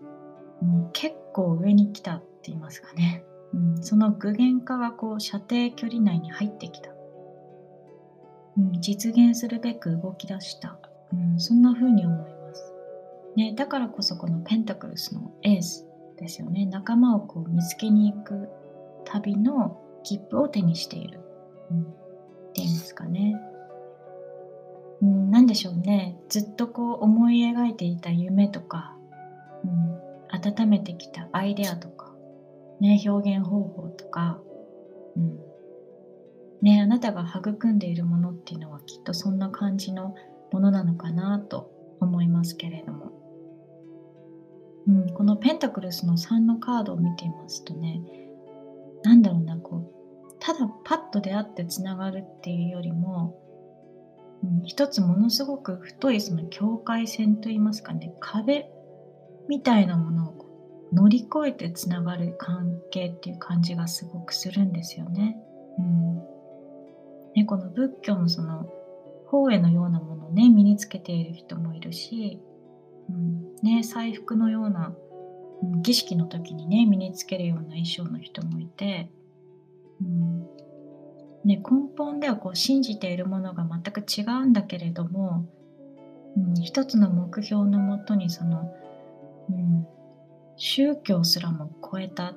[0.62, 6.92] うん、結構上に来たって言いますかね、うん、その具現化がこう射程距離内に入ってきた、
[8.58, 10.78] うん、実現するべく動き出した、
[11.14, 12.35] うん、そんな風に思います、
[13.36, 15.86] ね、だからこそこのペンタクルスのエース
[16.18, 16.66] ですよね。
[16.66, 18.50] 仲間をこう見つけに行く
[19.06, 21.20] 旅の切符を手にしている、
[21.72, 21.86] うん、っ
[22.54, 23.36] て言いますかね。
[25.02, 26.18] うん、何でしょうね。
[26.30, 28.96] ずっとこう思い描いていた夢とか、
[29.64, 30.00] うん、
[30.32, 32.14] 温めてきたアイデアとか、
[32.80, 34.40] ね、表現方法とか、
[35.18, 35.40] うん。
[36.62, 40.16] ね、あなたが育んでいるものっていうのはきっとそんな感じの
[40.52, 41.70] ものなのかなと
[42.00, 43.12] 思いますけれども、
[44.88, 48.02] うん、このペンタクルスの3のカードを見ていますとね
[49.04, 53.42] 何だろうなこうただパッと出会ってつながるっていうよりも
[54.44, 58.70] うん、一つものすごく太いその境界線といいますかね壁
[59.48, 60.36] みたいなものを
[60.94, 65.38] 乗り越えてつながる関係っていう感じがすごくするんですよね。
[65.78, 66.16] うん、
[67.36, 68.72] ねこの仏教のその
[69.28, 72.40] 法へのようなものをね身につけている人もいるし、
[73.10, 73.56] うん。
[73.64, 74.96] ね、祭服のような、
[75.82, 79.10] 儀式の時にね身につけるような衣装の人もいて、
[80.02, 80.42] うん、
[81.44, 81.62] ね、根
[81.96, 85.46] 本ではこう信じているものが全く違うんだけれども、
[86.38, 88.74] うん、一つの目標のもとにその、
[89.50, 89.88] うん、
[90.58, 92.34] 宗教すらも超えたっ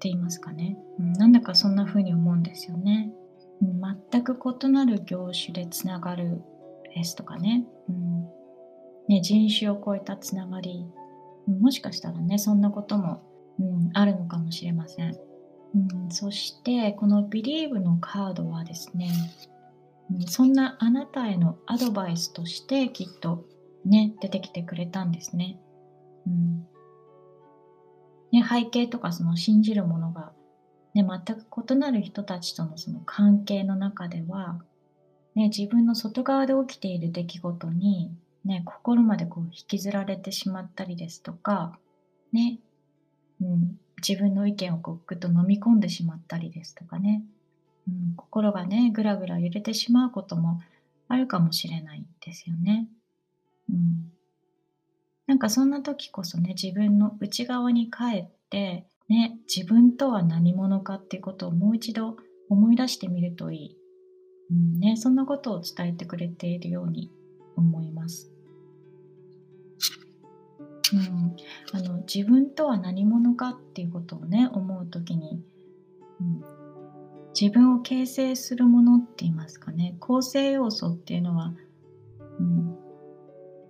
[0.00, 3.12] て言いますかね、うん、なんだかそんな風に思うんですよね。
[3.60, 6.42] 全く異なる業種でつながる
[6.94, 8.28] ですとかね,、うん。
[9.08, 10.86] ね人種を超えたつながり、
[11.46, 13.22] もしかしたらねそんなことも、
[13.58, 15.16] うん、あるのかもしれません。
[15.74, 19.10] うん、そしてこの Believe のカードはですね、
[20.10, 23.44] うん、そんなあなたへのアドバイスとしてきっと
[23.84, 25.58] ね出てきてくれたんですね。
[26.26, 26.66] うん
[28.32, 30.32] ね、背景とかその信じるものが、
[30.94, 34.60] ね、全く異なる人たちとのその関係の中では、
[35.34, 38.12] ね、自分の外側で起きている出来事に、
[38.48, 41.78] ね、心までこう引きずられてしまったりですとか、
[42.32, 42.58] ね
[43.42, 47.22] うん、自分の意見をこうぐっと飲み込んでしまったりですとかね、
[47.86, 50.62] うん、心がねぐらぐら揺れてしまうことも
[51.08, 52.88] あるかもしれないですよね。
[53.68, 54.10] うん、
[55.26, 62.16] なんかそんな時こそね自分の内側に帰ってね自分とは何者かっていうことをもう一度
[62.48, 63.76] 思い出してみるといい、
[64.50, 67.10] うんね、そんなことを伝えてくれているように
[67.56, 68.37] 思います。
[70.94, 71.36] うん、
[71.72, 75.42] あの自分とは何者かっていうことをね思う時に、
[76.20, 76.42] うん、
[77.38, 79.96] 自分を形成するものって言いますかね。
[80.00, 81.52] 構成要素っていうのは、
[82.38, 82.76] うん。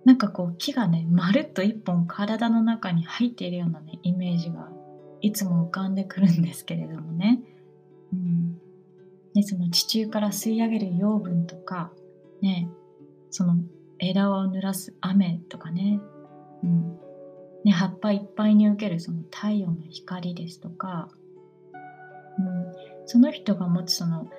[0.05, 4.69] なんかこう木がねまるっと一本体の中に入っているようなねイメージが
[5.21, 7.41] いつも浮かんでくるんですけれどもね,、
[8.13, 8.59] うん、
[9.35, 11.91] ねその地中から吸い上げる養分とか
[12.41, 12.69] ね
[13.29, 13.57] その
[13.99, 15.99] 枝を濡らす雨とかね,、
[16.63, 16.97] うん。
[17.63, 21.09] ね葉っぱいっぱいに受けるその太陽の光ですとか、
[21.73, 22.73] うん、
[23.05, 24.29] その人が持つその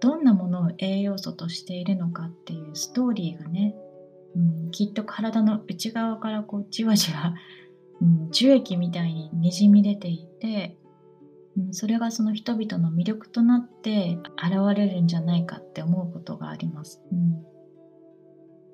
[0.00, 3.74] どんなものを栄養素としているのかっていうストーリーがね
[4.36, 4.38] う
[4.68, 7.34] ん、きっと体の内側からこうじわじわ、
[8.00, 10.76] うん、樹液みたいににじみ出ていて、
[11.56, 17.02] うん、それがその人々の魅力となって現れるんじゃないかって思うことがあります。
[17.10, 17.44] うん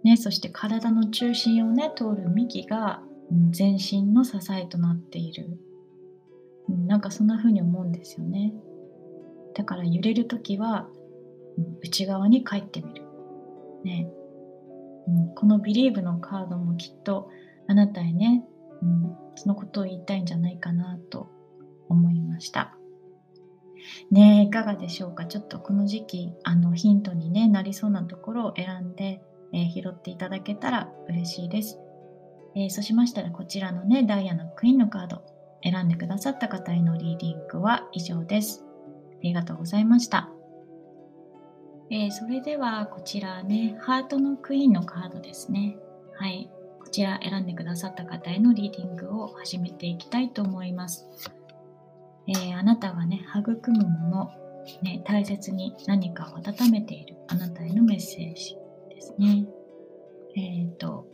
[0.02, 3.04] ね、そして体の中心をね通る幹が、
[3.50, 5.58] 全身の支えとなっている、
[6.68, 8.52] うん、なんかそんな風に思うんですよね。
[9.54, 10.88] だから揺れる時は、
[11.56, 13.04] うん、内側に帰ってみる。
[13.84, 14.08] ね、
[15.08, 17.30] うん、この Believe のカードもきっと
[17.66, 18.44] あなたへね、
[18.80, 21.28] うん、そのことを言いたいんじゃないかなと
[21.88, 22.76] 思いました。
[24.10, 25.26] ねいかがでしょうか？
[25.26, 29.20] ちょっとこの時期あのヒントに、ね、なりそうなところを選んで、
[29.52, 31.80] えー、拾っていただけたら嬉しいです。
[32.54, 35.22] えー、そうしましたらこちらのねダイヤのクイーンのカード
[35.62, 38.64] 選んでくださった方へのリーディングは以上です。
[38.64, 40.28] ありがとうございました。
[41.90, 45.76] えー、それではこちらね、ハートのクイーンのカードですね。
[46.14, 46.50] はい。
[46.80, 51.06] こちら選んでくださった方へのリーディングを始めていきたいと思います。
[52.26, 54.30] えー、あなたがね、育むもの、
[54.82, 58.56] ね、大切に何かを温めているあなたへのメッセージ
[58.88, 59.46] ですね。
[60.34, 61.06] えっ、ー、と、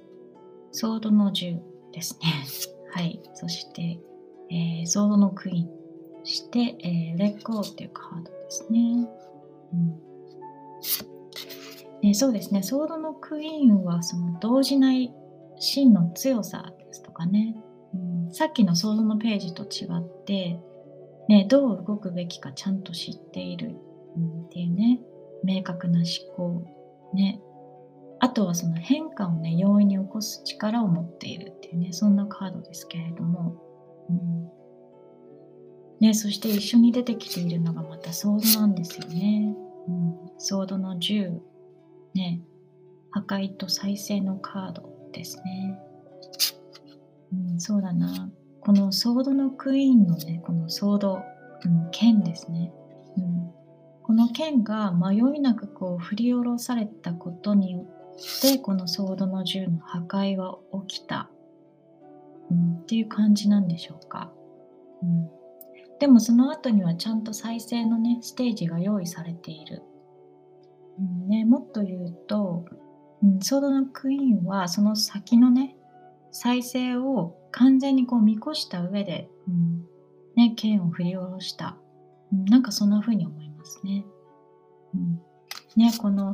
[0.73, 1.61] ソードの10
[1.93, 2.45] ですね。
[2.93, 3.21] はい。
[3.35, 4.01] そして、
[4.51, 5.71] えー、ソードのクイーン。
[6.25, 9.09] そして、えー、レッゴーっていうカードですね。
[9.73, 10.09] うん
[12.03, 15.13] ね、そうですね、ソードのクイーンはその動じない
[15.59, 17.57] 真の強さですとかね、
[17.95, 20.61] うん、さっきのソードのページと違って、
[21.29, 23.77] ね、どう動くべきかちゃんと知っている、
[24.17, 25.01] うん、っていうね、
[25.43, 26.65] 明確な思考、
[27.15, 27.41] ね、
[28.21, 33.63] あとはその変化をね、容易に起こす力を持っているっていうね、そんなカードですけれども、
[34.11, 34.49] うん
[36.01, 39.55] ね、そして一緒に出てきているのがまたソードなんですよね。
[39.89, 41.39] うん、ソードの10、
[42.15, 42.41] ね、
[43.11, 45.79] 破壊と再生のカードですね。
[47.33, 48.31] うん、そうだな。
[48.61, 51.23] このソードのクイーンのね、このソード、
[51.65, 52.73] うん、剣ですね。
[53.17, 53.51] うん、
[54.03, 57.98] この剣が迷いなくこう振り下ろされたことによって
[58.43, 61.31] でこのソードの銃の破壊は起きた、
[62.51, 64.33] うん、っていう感じなんでしょうか。
[65.03, 65.29] うん、
[66.01, 69.83] でもその後にはちゃんと再生のねステージが用意されている、
[70.99, 72.65] うんね、もっと言うと、
[73.23, 75.77] うん、ソードのクイーンはその先のね
[76.33, 79.85] 再生を完全にこう見越した上で、うん
[80.37, 81.77] ね、剣を振り下ろした、
[82.33, 84.05] うん、なんかそんな風に思いますね。
[84.95, 85.21] うん、
[85.77, 86.33] ねこの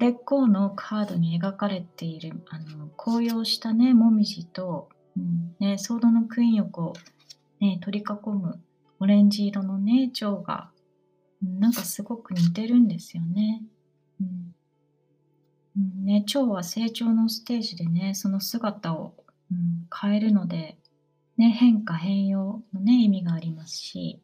[0.00, 6.94] レッコーのカードに描かれているあの紅葉したねもみじと、うんね、ソードのクイーンをこ
[7.60, 8.58] う、ね、取り囲む
[8.98, 10.70] オレンジ色のね蝶が、
[11.42, 13.62] なんかすごく似てるんですよね。
[14.20, 14.24] う
[15.80, 19.14] ん、ね蝶は成長のステージでねその姿を、
[19.52, 20.78] うん、変えるので、
[21.36, 24.22] ね、変化変容のね意味がありますし、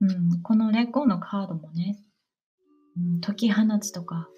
[0.00, 1.96] うん、このレゴのカードもね、
[2.96, 4.28] うん、解き放つとか、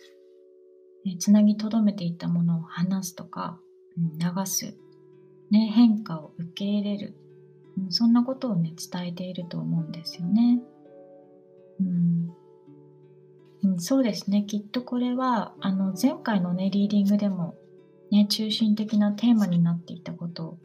[1.19, 3.59] つなぎとどめていたものを離すとか、
[3.97, 4.77] 流す、
[5.51, 7.15] ね、変化を受け入れる、
[7.91, 10.61] そんなことをね伝えていると思うんですよね。
[11.81, 12.31] うん、
[13.63, 14.45] うん、そうですね。
[14.45, 17.55] きっとこれはあの前回のねリーディングでも、
[18.11, 20.59] ね、中心的なテーマになっていたこと、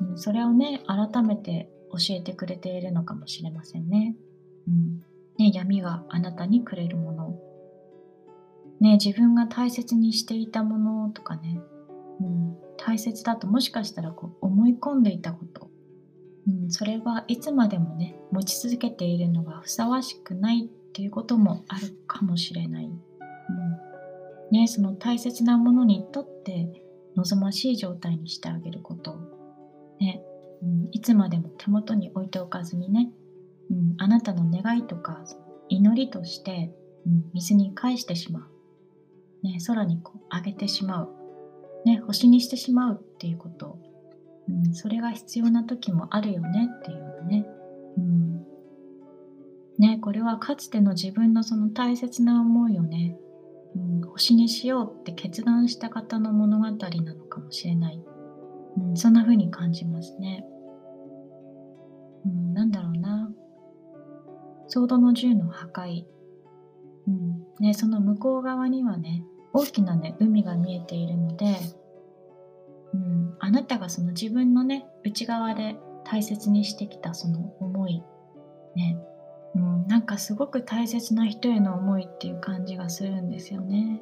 [0.00, 4.16] うん、それをね改めて教えてくれているのかもしれませんね。
[4.66, 5.04] うん。
[5.38, 7.38] ね闇があなたにくれるもの、
[8.80, 11.60] ね、自分が大切にしていたものとかね、
[12.20, 15.70] うん、大切だともしかしたらこう思い込んでいたこと。
[16.46, 22.92] うん、それはいつまでもね持ち続けているのがふさわしくないっていうこともあるかもしれない、うん。
[24.50, 26.82] ね、その大切なものにとって
[27.16, 29.16] 望ましい状態にしてあげること、
[30.00, 30.22] ね。
[30.62, 33.10] うん、いつまでも手元に置いておかずにね、
[33.70, 35.22] うん、あなたの願いとか
[35.68, 36.74] 祈りとして、
[37.06, 38.42] うん、水に返してしまう、
[39.42, 41.08] ね、空にこう上げてしまう、
[41.84, 43.78] ね、星にしてしまうっていうこと。
[44.48, 47.46] うん、それが必要な時もあるよねっていうのね。
[47.98, 48.46] うん、
[49.78, 53.18] ね、これはかつての自分のその大切な思いをね、
[53.76, 58.02] うん、星にしようって決断した方の物語なのかもしれない、
[58.78, 60.44] うん、そんな風に感じますね。
[62.24, 63.30] うん、なんだろうな。
[64.66, 66.04] ソードの銃の破壊、
[67.06, 67.47] うん。
[67.60, 71.56] ね、その向こう側にはね大きなね海が見えているので、
[72.94, 78.02] うん、あなたがその自分のね内側で大切にしてきたその思い
[78.76, 78.96] ね、
[79.54, 84.00] うん、なんかすごく大切な人への思いっていう感じがするんですよね。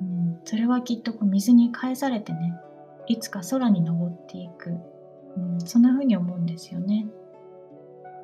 [0.00, 2.54] うん、それはきっとこう水に返されてね
[3.06, 4.70] いつか空に登っていく、
[5.36, 7.06] うん、そんな風に思うんですよね。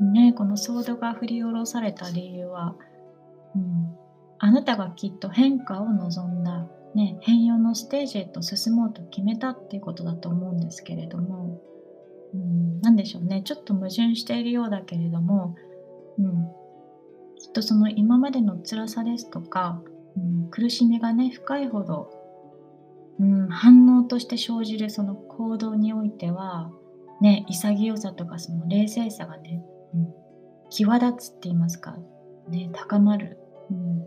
[0.01, 2.75] ねこのソードが振り下ろされた理由は、
[3.55, 3.97] うん、
[4.43, 11.61] あなたがきっと変化を望んだ、ね、変容のステージへと進もうと決めたっていうことだと思うんですけれども、
[12.33, 13.43] うん、何でしょうね。
[13.43, 15.57] ちょっと矛盾しているようだけれども、
[16.19, 16.49] うん、
[17.39, 19.83] きっとその今までの辛さですとか、
[20.17, 22.11] うん、苦しみがね深いほど、
[23.21, 26.71] うん、反応として生じるその行動においては、
[27.21, 29.63] ね、潔さとかその冷静さがね、
[29.95, 30.15] うん、
[30.71, 31.99] 際立つって言いますか、
[32.49, 33.39] ね、高まる、
[33.71, 34.07] うん、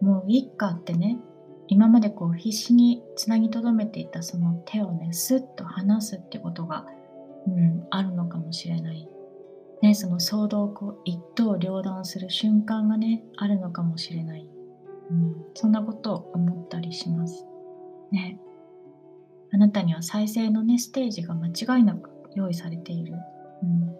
[0.00, 1.18] もういっかってね
[1.68, 6.86] 今までこう必死につなぎとどめていたその手をねスッと離すってことが、
[7.46, 9.08] うん、あるのかもしれない、
[9.82, 14.48] ね、その騒動をこう一刀両断する瞬間がねあるのかもしれない、
[15.10, 17.44] うん、そんなことを思ったりします。
[18.12, 18.38] ね。
[19.52, 23.14] あなたには再生のねステージが間違いなく用意されている、
[23.62, 23.96] うん。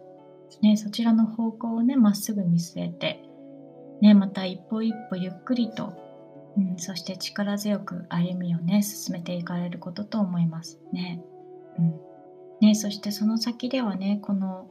[0.62, 3.22] ね、そちらの方向をねまっすぐ見据えて
[4.00, 6.06] ね、また一歩一歩ゆっくりと
[6.56, 11.22] うん、そして力強く歩みをね進めていかれることと思いますね。
[11.78, 12.00] うん
[12.62, 14.66] ねそしてその先ではねこの、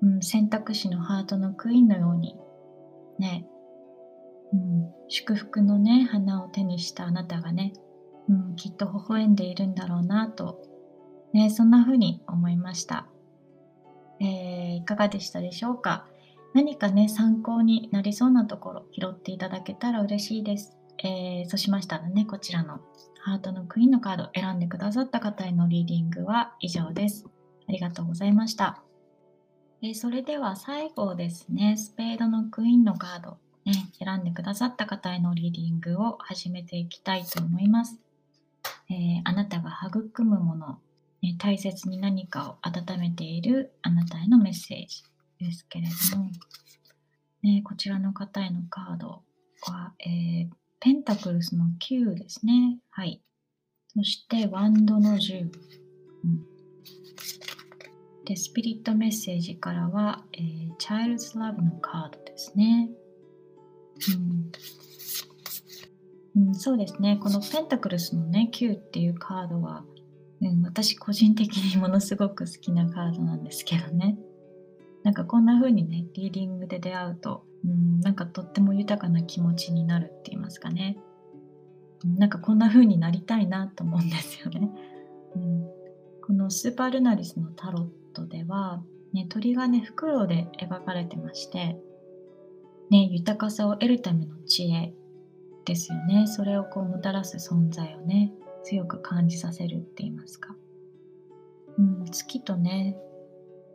[0.00, 2.38] うん、選択肢のハートのクイーンのように
[3.18, 3.46] ね、
[4.54, 7.74] うん、祝福のね花を手にしたあなたがね、
[8.30, 10.62] うん、きっと微笑んでいるんだろうなと、
[11.34, 13.06] ね、そんな風に思いました。
[14.18, 16.06] えー、いかがでしたでしょうか？
[16.54, 20.76] 何かね参考になりそうなところ拾っていただけたら嬉しいです。
[20.98, 22.80] えー、そうしましたらね、こちらの
[23.20, 27.26] ハートのクイーンのカード選んでくださった方へのリーディングは以上です。
[27.68, 28.82] ありがとうございました。
[29.82, 37.98] えー、それでは最後ですね、スペードのクイーンのカード、ね、選んでくださった方へのリーディングを始めていきたいと思います。
[38.88, 40.78] えー、あなたが育むもの、
[41.20, 45.02] ね、大切に何かを温めているあなたへのメッセージ
[45.38, 46.30] ですけれども、
[47.42, 49.22] ね、こちらの方へのカード
[49.62, 50.48] は、えー、
[50.80, 52.78] ペンタクルスの9ですね。
[52.90, 53.20] はい。
[53.88, 55.50] そして、ワンドの10。
[56.24, 56.44] うん、
[58.24, 62.90] で、スピリットメッセージからは、えー、チャイルズ・ラブのカードですね。
[66.34, 67.18] うん、うん、そうですね。
[67.22, 69.84] このペンタクルスのね、9っていうカードは、
[70.42, 74.18] うん、私個人的にものすごく好きなカードなんですけどね。
[75.06, 80.98] なんかこんな風にね、リーディングで出会うと、うん、なんかとっても豊かな気持ちになるって言いますかね。
[82.04, 84.68] なんかこんな風になりたいなと思うんですよね。
[85.36, 85.62] うん、
[86.26, 88.82] このスーパールナリスのタロットでは、
[89.12, 91.78] ね、鳥がね、フクロウで描かれてまして、
[92.90, 94.92] ね、豊かさを得るための知恵
[95.66, 96.26] ですよね。
[96.26, 98.32] それをこうもたらす存在をね、
[98.64, 100.56] 強く感じさせるって言いますか。
[101.78, 102.98] うん、月とね、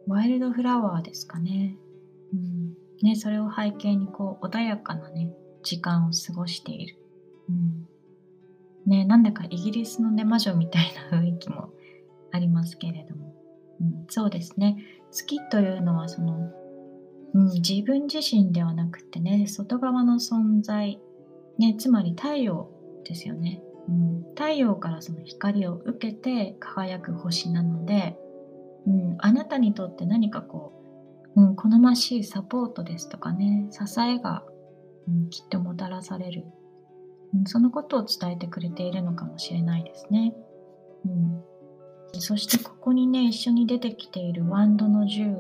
[0.08, 1.78] ワイルドフラワーですかね。
[2.34, 5.34] うんね、それを背景にこう穏やかなね、
[5.64, 6.98] 時間を過ごしている。
[7.50, 7.88] うん
[8.86, 11.70] ね、なんだかイギリスのね、魔女みたいな雰囲気も
[12.32, 13.36] ありますけれども。
[13.80, 14.78] うん、そうですね。
[15.12, 16.52] 月というのはその、
[17.34, 21.00] うん、自分自身ではなくてね、外側の存在、
[21.58, 22.70] ね、つまり太陽
[23.04, 23.62] ですよね。
[23.88, 28.18] うん、太陽からその光を受けて輝く星なので、
[28.88, 30.74] うん、あなたにとって何かこ
[31.36, 34.44] う、うん、好ましいサポートですとかね支えが、
[35.08, 36.46] うん、きっともたらされる、
[37.34, 40.34] うん、そのことを伝えてくれているのかもしれないですね、
[41.06, 41.44] うん、
[42.20, 45.36] そしてここにね一緒に出てきているワンドの銃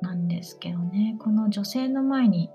[0.00, 1.16] なんですけどね。
[1.20, 2.50] この女性の前に、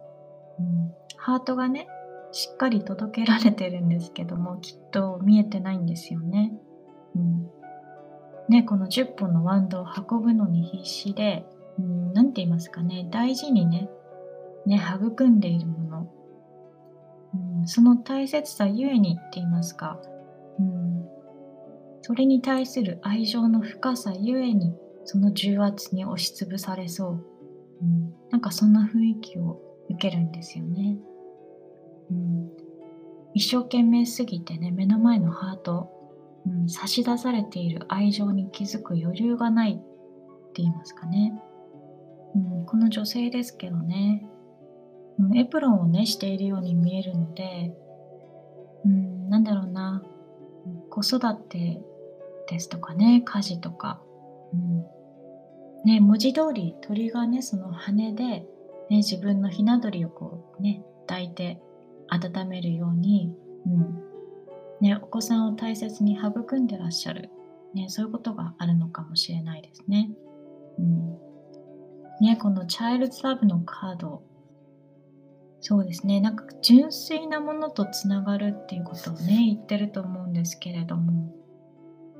[0.60, 1.88] うん、ハートがね
[2.34, 6.54] しっかり届けられてるんですけどもきっと見えてないんですよね。
[7.16, 7.50] うん、
[8.50, 11.46] ね、この10本のワンドを運ぶのに必死で、
[11.78, 13.90] うん、て言いますかね、大事にね、
[14.66, 16.12] ね、育んでいるもの、
[17.60, 20.00] うん、その大切さゆえにって言いますか、
[20.60, 21.06] うん、
[22.02, 24.76] それに対する愛情の深さゆえに、
[25.06, 27.26] その重圧に押しつぶされそう、
[27.82, 30.98] うん、なんかそんな雰囲気を受けるんですよね。
[32.12, 32.50] うん、
[33.34, 35.90] 一生懸命すぎてね目の前のハート、
[36.48, 39.76] うん、差し出されている愛情に気づく余裕がないっ
[40.54, 41.34] て言いますかね、
[42.36, 44.26] うん、この女性ですけどね、
[45.20, 47.74] うん、エプロンをねしているように見えるので、
[48.86, 50.04] うん、なんだろうな。
[50.90, 51.82] 子育て
[52.50, 54.02] ですとかね家事とか、
[54.54, 54.86] うん
[55.86, 58.46] ね、文字通り鳥がねその羽で、ね、
[58.90, 61.62] 自分のひな鳥をこうね抱いて
[62.10, 63.34] 温めるように、
[63.66, 64.07] うん
[64.82, 67.30] ね、お子さんを大切に育んでらっしゃる、
[67.74, 70.10] ね、そういうことがあるのかもしれないですね。
[70.78, 71.18] うん。
[72.22, 74.24] ね、このチャイルズラブのカード。
[75.60, 76.22] そうですね。
[76.22, 81.34] なんか純粋なものとつながるっていうことをね 言ってると思うんですけれども、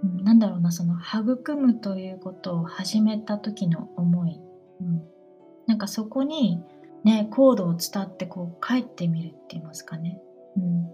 [0.04, 4.42] うん、なんだろうなその育むということを始めた時の思い、
[4.82, 5.04] うん、
[5.68, 6.64] なんかそこに
[7.08, 10.22] ね、コードを伝ってこう帰ってみるって言いますかね。
[10.58, 10.92] うん。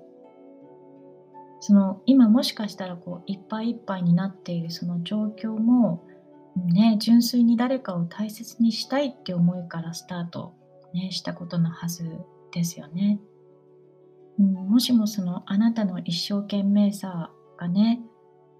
[1.65, 6.03] その今もしかしたらこういっぱいいっぱいになっているその状況も、
[6.57, 10.53] ね、純粋に誰かを大切にしたいって思いからスタート、
[10.93, 12.03] ね、したことのはず
[12.51, 13.17] ですよね。
[14.39, 18.01] うん、もしもそのあなたの一生懸命さがね、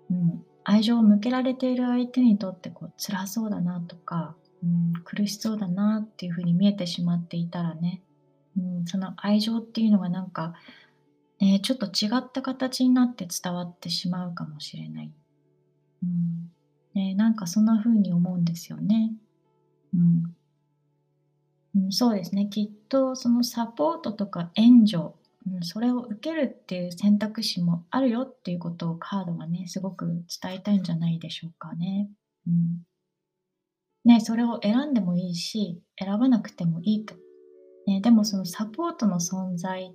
[0.10, 8.01] うん、愛情を向けられている相手にとってこう辛そうだなとか、うん、苦しそうだなっていうふうに見えてしまっていたらね、
[8.58, 10.54] うん、その愛情っていうのがなんか、
[11.44, 15.12] ね、ちょっと違った形になって伝わってしまうかもしれない。
[16.02, 16.52] うん
[16.94, 19.12] ね、なんかそんな風に思うんですよね。
[19.94, 20.36] うん
[21.76, 22.48] うん、そうですね。
[22.48, 25.16] きっとそのサポートとか援助、
[25.46, 32.10] うん、それを受けるっていう選択肢もあるよっていうことをカードはね、すごく伝えたいんじゃないでしょうかね。
[32.48, 32.84] うん
[34.06, 37.16] ね、それを選んでもいいし、選ばなくてもいいと。
[37.88, 39.94] ね、でもそのサポートの存在、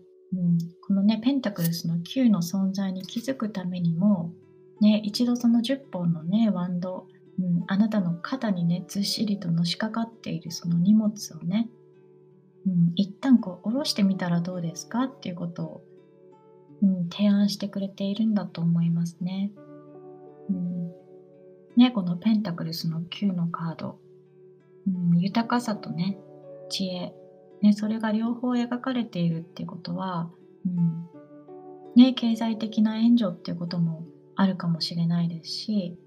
[0.87, 4.33] このね、ペンタクルスの9の存在に気づくためにも、
[4.81, 7.07] ね、一度その10本のね、ワンド、
[7.39, 11.71] うん、あなたの肩にね、ずっしりとのしかかっているその荷物をね、
[12.67, 15.05] うん、一旦こう下ろしてみたらどうですか？
[15.05, 15.85] っていうことを、
[16.83, 19.51] うん、提案してくれているんだと思いますね。
[20.51, 20.93] うん。
[21.77, 23.99] ね、このペンタクルスの9のカード、
[24.87, 26.19] うん、豊かさとね、
[26.69, 27.15] 知恵、
[27.63, 30.31] ね、それが両方描かれているっていうことは、
[30.67, 31.09] うん。
[31.97, 34.05] ね、経済的な援助っていうことも
[34.37, 35.99] あるかもしれないですし、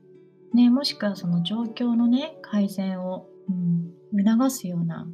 [0.53, 5.07] ね、もしくはその状況のね、改善を、うん、促すような、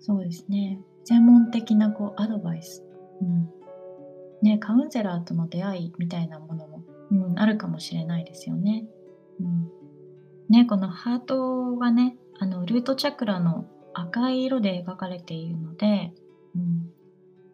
[0.00, 2.84] そうですね、専門的なこうアドバイス、
[3.22, 3.50] うん。
[4.42, 8.86] ね、カウンセラーとの出会いみたいなものも、うん、あるかもしれないですよね。
[9.40, 9.70] うん。
[10.48, 13.66] ね、このハートがね、あのルートチャクラの
[14.00, 16.12] 赤い色で描かれているので、
[16.54, 16.90] うん、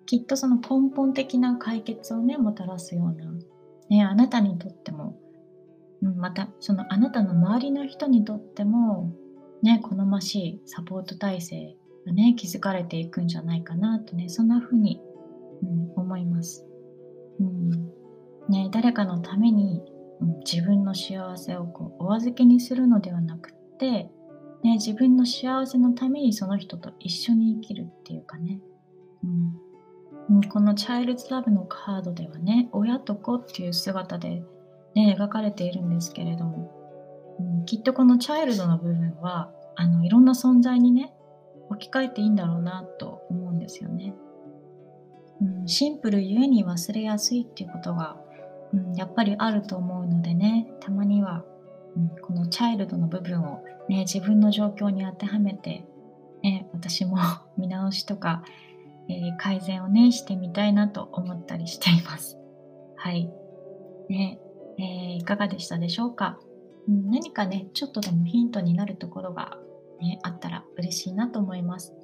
[0.07, 3.33] きっとその根本的な解決をね、もたらすような、
[3.89, 5.19] ね、あなたにとっても、
[6.03, 9.13] うん、またそのあなたの周りの人にとっても、
[9.63, 11.77] ね、好ましいサポート体制
[12.07, 15.01] がね、築かれていくんじゃないかなとね、そんな風に、
[15.63, 16.67] うん、思います。
[17.41, 17.71] うん
[18.49, 19.83] ね、誰かのために
[20.45, 24.11] 自分の幸せをこうお預けにするのではなくって、
[24.65, 28.61] ね、自分の幸せのためにその人と一緒に生きるっていうかね、
[30.29, 34.43] うん、このチャイルズラブのカードではね親と子っていう姿で、
[34.95, 36.73] ね、描かれているんですけれども、
[37.39, 41.13] うん、きっとこのチャイルドの部分はあのいろんな存在にね
[41.71, 44.15] 置き換えていいんだろうなと思うんですよね。
[45.43, 48.17] うん、シンプルゆえに忘れやすいっていうことが
[48.75, 51.45] うん、やっぱりあると思うのでねたまには、
[52.23, 55.85] このチャイルドの部分を、ね、自分の状況に当てはめて、
[56.43, 57.17] ね、私も
[57.57, 58.45] 見直しとか、
[59.09, 62.39] えー、改善をねしてみたいなと思ったりしています。
[62.97, 63.31] はい。
[64.09, 64.39] ね
[64.79, 66.39] えー、いかがでしたでしょうか、
[66.89, 69.57] うん、何かねちょっとでもヒントになるところが、
[70.01, 71.95] ね、あったら嬉しいなと思います。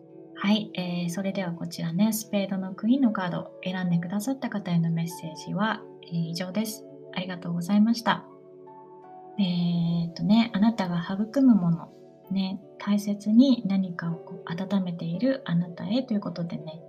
[0.43, 6.87] はい、えー、それではこちらね、スペードのクイーンのカード選んでくださった方へのメッセージは、えー、以上です。
[7.13, 8.30] ありがとうございました。
[9.39, 11.89] えー、っとね、あなたが育むもの、
[12.31, 16.81] ね、大切に何かをこう温めているあなたへということでね、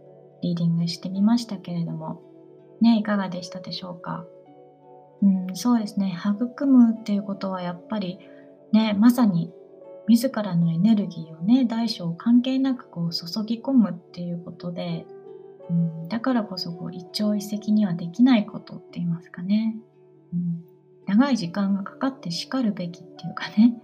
[0.41, 2.21] リーディングしてみましたけれども、
[2.81, 4.25] ね、いかがでしたでしょうか？
[5.21, 8.19] うん、そうですね、育むっていうことはやっぱり
[8.71, 9.53] ね、まさに
[10.07, 15.05] 自らのエネルギーをね、大小関係なくこう注ぎ込むっていうことで、
[15.69, 19.75] うん、だからこそこう一朝一夕にはできないことって言いますかね、
[20.33, 20.63] うん、
[21.11, 23.75] 長い時間がかかってしかるべきっていうかね。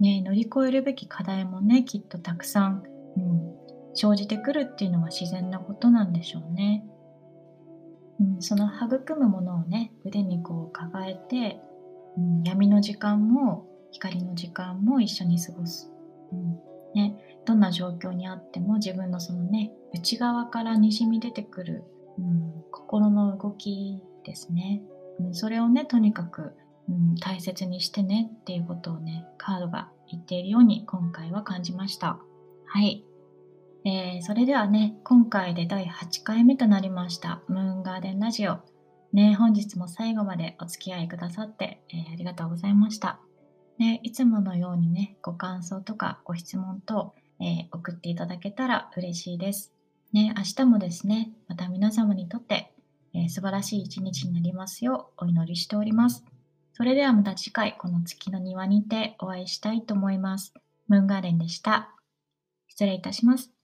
[0.00, 2.82] ね乗り越えるべき課題もねきっとたくさん、
[3.16, 3.54] うん、
[3.94, 6.84] 生じてくるっていうのは自然なことなんでしょうね。
[8.20, 11.58] うん、その育むものをね腕にこう抱えて、
[12.18, 15.90] うん、闇の時間も光の時間も一緒に過ごす、
[16.32, 16.60] うん
[16.94, 21.84] ね、どんな状況にあっても自分のそのね内側からにじみ出てくる、
[22.18, 24.82] うん、心の動きですね、
[25.26, 26.54] うん、それをねとにかく、
[26.88, 32.18] うん、大切にしてねっていうことをねカードが言っているように今回は感じました
[32.66, 33.04] はい
[33.84, 38.60] えー、それではね、今回で第8回目となりました、ムーンガーデンラジオ。
[39.12, 43.18] ね、本日も最後までお付き合いくださって、えー、ありがとうございました。
[43.78, 49.72] ね、いつものようにね、ご感想とかご質問等、えー、送っていただけたら嬉しいです。
[50.12, 52.71] ね、明日もですね、また皆様にとって、
[53.14, 56.24] えー、素晴らしい一日になりますようお祈りしております。
[56.74, 60.54] それではまた次回、この月の庭にてお会いしたいと思います。
[60.88, 61.90] ムーンガーデンでした。
[62.68, 63.61] 失礼いたします。